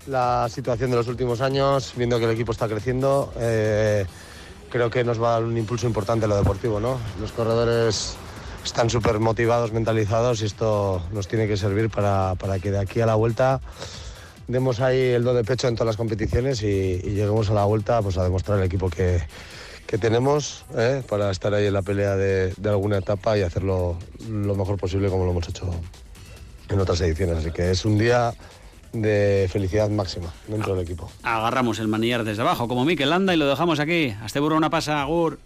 la 0.05 0.47
situación 0.47 0.91
de 0.91 0.97
los 0.97 1.07
últimos 1.07 1.41
años, 1.41 1.93
viendo 1.97 2.19
que 2.19 2.25
el 2.25 2.31
equipo 2.31 2.51
está 2.51 2.67
creciendo, 2.67 3.33
eh, 3.39 4.05
creo 4.69 4.91
que 4.91 5.03
nos 5.03 5.19
va 5.19 5.29
a 5.29 5.31
dar 5.39 5.43
un 5.43 5.57
impulso 5.57 5.87
importante 5.87 6.25
a 6.25 6.27
lo 6.27 6.37
deportivo, 6.37 6.79
¿no? 6.79 6.99
Los 7.19 7.31
corredores 7.31 8.15
están 8.67 8.89
súper 8.89 9.19
motivados, 9.19 9.71
mentalizados 9.71 10.41
y 10.41 10.45
esto 10.45 11.01
nos 11.13 11.27
tiene 11.27 11.47
que 11.47 11.55
servir 11.55 11.89
para, 11.89 12.35
para, 12.35 12.59
que 12.59 12.69
de 12.69 12.79
aquí 12.79 12.99
a 12.99 13.05
la 13.05 13.15
vuelta 13.15 13.61
demos 14.47 14.81
ahí 14.81 14.99
el 14.99 15.23
do 15.23 15.33
de 15.33 15.43
pecho 15.43 15.69
en 15.69 15.75
todas 15.75 15.87
las 15.87 15.97
competiciones 15.97 16.61
y, 16.63 16.99
lleguemos 16.99 17.49
a 17.49 17.53
la 17.53 17.63
vuelta 17.63 18.01
pues, 18.01 18.17
a 18.17 18.23
demostrar 18.23 18.59
el 18.59 18.65
equipo 18.65 18.89
que, 18.89 19.21
que 19.87 19.97
tenemos 19.97 20.65
¿eh? 20.75 21.01
para 21.07 21.31
estar 21.31 21.53
ahí 21.53 21.65
en 21.65 21.73
la 21.73 21.81
pelea 21.81 22.17
de, 22.17 22.53
alguna 22.65 22.97
etapa 22.97 23.37
y 23.37 23.41
hacerlo 23.41 23.97
lo 24.29 24.55
mejor 24.55 24.77
posible 24.77 25.09
como 25.09 25.23
lo 25.23 25.31
hemos 25.31 25.47
hecho 25.47 25.69
en 26.67 26.79
otras 26.79 26.99
ediciones. 27.01 27.37
Así 27.37 27.51
que 27.51 27.71
es 27.71 27.85
un 27.85 27.97
día 27.97 28.33
de 28.91 29.47
felicidad 29.49 29.89
máxima 29.89 30.33
dentro 30.47 30.75
del 30.75 30.83
equipo. 30.83 31.09
Agarramos 31.23 31.79
el 31.79 31.87
manillar 31.87 32.25
desde 32.25 32.41
abajo 32.41 32.67
como 32.67 32.83
Mikel 32.83 33.09
Landa 33.09 33.33
y 33.33 33.37
lo 33.37 33.47
dejamos 33.47 33.79
aquí. 33.79 34.13
Hasta 34.21 34.41
burro 34.41 34.57
una 34.57 34.69
pasa, 34.69 35.01
Agur. 35.01 35.39